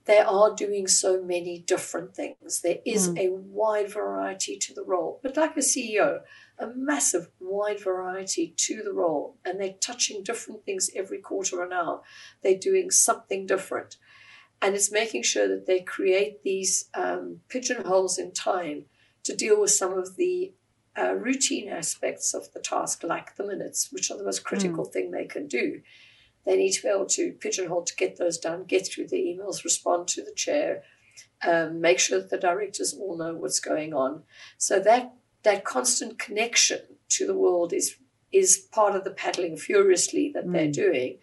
they 0.05 0.19
are 0.19 0.55
doing 0.55 0.89
so 0.89 1.23
many 1.23 1.59
different 1.59 2.15
things. 2.15 2.61
There 2.61 2.79
is 2.85 3.11
mm. 3.11 3.19
a 3.19 3.33
wide 3.33 3.93
variety 3.93 4.57
to 4.59 4.75
the 4.75 4.83
role, 4.83 5.21
but 5.23 5.37
like 5.37 5.57
a 5.57 5.61
CEO, 5.61 6.21
a 6.59 6.69
massive 6.75 7.29
wide 7.41 7.81
variety 7.81 8.55
to 8.57 8.83
the 8.83 8.93
role, 8.93 9.37
and 9.45 9.61
they're 9.61 9.75
touching 9.81 10.23
different 10.23 10.65
things 10.65 10.91
every 10.97 11.19
quarter 11.19 11.63
an 11.63 11.73
hour. 11.73 12.03
They're 12.43 12.59
doing 12.59 12.91
something 12.91 13.47
different, 13.47 13.97
and 14.61 14.75
it's 14.75 14.91
making 14.91 15.23
sure 15.23 15.49
that 15.49 15.67
they 15.67 15.81
create 15.81 16.43
these 16.43 16.89
um, 16.95 17.41
pigeonholes 17.49 18.19
in 18.19 18.33
time 18.33 18.87
to 19.25 19.37
deal 19.37 19.61
with 19.61 19.71
some 19.71 19.93
of 19.97 20.17
the 20.17 20.53
uh, 20.99 21.15
routine 21.15 21.69
aspects 21.69 22.35
of 22.35 22.53
the 22.53 22.61
task, 22.61 23.03
like 23.05 23.37
the 23.37 23.47
minutes, 23.47 23.91
which 23.93 24.11
are 24.11 24.19
the 24.19 24.25
most 24.25 24.45
critical 24.45 24.85
mm. 24.85 24.93
thing 24.93 25.11
they 25.11 25.27
can 25.27 25.47
do. 25.47 25.81
They 26.45 26.57
need 26.57 26.73
to 26.73 26.83
be 26.83 26.89
able 26.89 27.07
to 27.07 27.33
pigeonhole 27.33 27.85
to 27.85 27.97
get 27.97 28.17
those 28.17 28.39
done, 28.39 28.65
get 28.65 28.87
through 28.87 29.09
the 29.09 29.17
emails, 29.17 29.65
respond 29.65 30.09
to 30.09 30.25
the 30.25 30.35
chair, 30.35 30.83
um, 31.47 31.81
make 31.81 31.99
sure 31.99 32.19
that 32.19 32.31
the 32.31 32.39
directors 32.39 32.95
all 32.95 33.17
know 33.17 33.35
what's 33.35 33.61
going 33.61 33.95
on. 33.95 34.23
So 34.59 34.81
that 34.81 35.15
that 35.43 35.65
constant 35.65 36.19
connection 36.19 36.81
to 37.11 37.27
the 37.27 37.37
world 37.37 37.73
is 37.73 37.97
is 38.33 38.67
part 38.73 38.97
of 38.97 39.05
the 39.05 39.11
paddling 39.11 39.57
furiously 39.57 40.31
that 40.35 40.47
mm. 40.47 40.53
they're 40.53 40.71
doing, 40.71 41.19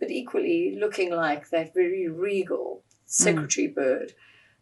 but 0.00 0.10
equally 0.10 0.76
looking 0.80 1.12
like 1.12 1.50
that 1.50 1.74
very 1.74 2.08
regal 2.08 2.82
secretary 3.04 3.68
mm. 3.68 3.74
bird 3.74 4.12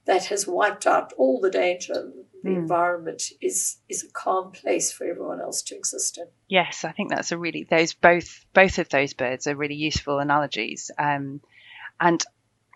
that 0.05 0.27
has 0.27 0.47
wiped 0.47 0.87
out 0.87 1.13
all 1.17 1.41
the 1.41 1.51
danger. 1.51 2.13
The 2.43 2.51
mm. 2.51 2.57
environment 2.57 3.23
is 3.41 3.79
is 3.89 4.05
a 4.05 4.11
calm 4.13 4.53
place 4.53 4.93
for 4.93 5.05
everyone 5.05 5.41
else 5.41 5.63
to 5.63 5.77
exist 5.77 6.19
in. 6.19 6.27
Yes, 6.49 6.85
I 6.85 6.93
think 6.93 7.11
that's 7.11 7.33
a 7.33 7.39
really 7.39 7.65
those 7.65 7.95
both 7.95 8.45
both 8.53 8.79
of 8.79 8.89
those 8.89 9.15
birds 9.15 9.47
are 9.47 9.55
really 9.55 9.77
useful 9.77 10.19
analogies. 10.19 10.91
Um, 10.99 11.41
and 12.01 12.23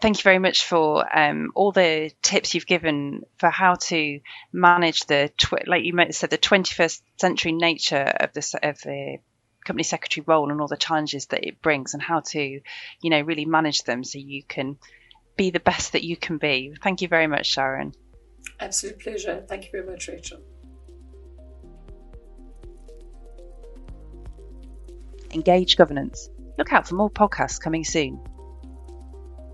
thank 0.00 0.18
you 0.18 0.22
very 0.22 0.38
much 0.38 0.64
for 0.64 1.04
um, 1.18 1.50
all 1.54 1.72
the 1.72 2.12
tips 2.22 2.54
you've 2.54 2.66
given 2.66 3.22
for 3.38 3.50
how 3.50 3.74
to 3.74 4.20
manage 4.52 5.00
the 5.06 5.32
tw- 5.36 5.66
like 5.66 5.84
you 5.84 5.92
said 6.10 6.30
the 6.30 6.38
21st 6.38 7.02
century 7.16 7.52
nature 7.52 8.12
of 8.20 8.32
the 8.32 8.58
of 8.62 8.78
the 8.82 9.18
company 9.64 9.82
secretary 9.82 10.24
role 10.28 10.50
and 10.50 10.60
all 10.60 10.68
the 10.68 10.76
challenges 10.76 11.26
that 11.26 11.44
it 11.44 11.60
brings 11.60 11.94
and 11.94 12.02
how 12.02 12.20
to 12.20 12.60
you 13.00 13.10
know 13.10 13.20
really 13.20 13.46
manage 13.46 13.82
them 13.82 14.04
so 14.04 14.18
you 14.18 14.44
can 14.44 14.78
be 15.36 15.50
the 15.50 15.60
best 15.60 15.92
that 15.92 16.04
you 16.04 16.16
can 16.16 16.38
be. 16.38 16.74
Thank 16.82 17.02
you 17.02 17.08
very 17.08 17.26
much, 17.26 17.46
Sharon. 17.46 17.92
Absolute 18.60 18.98
pleasure. 18.98 19.44
Thank 19.48 19.64
you 19.64 19.70
very 19.72 19.86
much, 19.86 20.08
Rachel. 20.08 20.40
Engage 25.32 25.76
Governance. 25.76 26.30
Look 26.58 26.72
out 26.72 26.88
for 26.88 26.94
more 26.94 27.10
podcasts 27.10 27.60
coming 27.60 27.84
soon. 27.84 28.18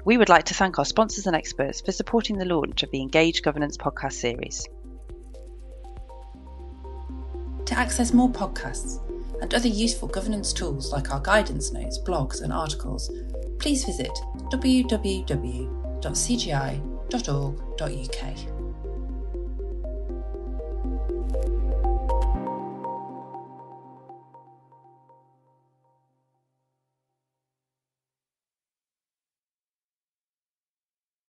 We 0.04 0.16
would 0.18 0.28
like 0.28 0.44
to 0.44 0.54
thank 0.54 0.78
our 0.78 0.84
sponsors 0.84 1.26
and 1.26 1.34
experts 1.36 1.80
for 1.80 1.92
supporting 1.92 2.36
the 2.38 2.44
launch 2.44 2.82
of 2.82 2.90
the 2.90 3.00
Engage 3.00 3.42
Governance 3.42 3.76
podcast 3.76 4.14
series. 4.14 4.68
To 7.66 7.78
access 7.78 8.12
more 8.12 8.28
podcasts 8.30 8.98
and 9.40 9.54
other 9.54 9.68
useful 9.68 10.08
governance 10.08 10.52
tools 10.52 10.92
like 10.92 11.12
our 11.12 11.20
guidance 11.20 11.72
notes, 11.72 11.98
blogs, 11.98 12.42
and 12.42 12.52
articles, 12.52 13.10
please 13.58 13.84
visit 13.84 14.12
www.cgi.org.uk. 14.50 15.72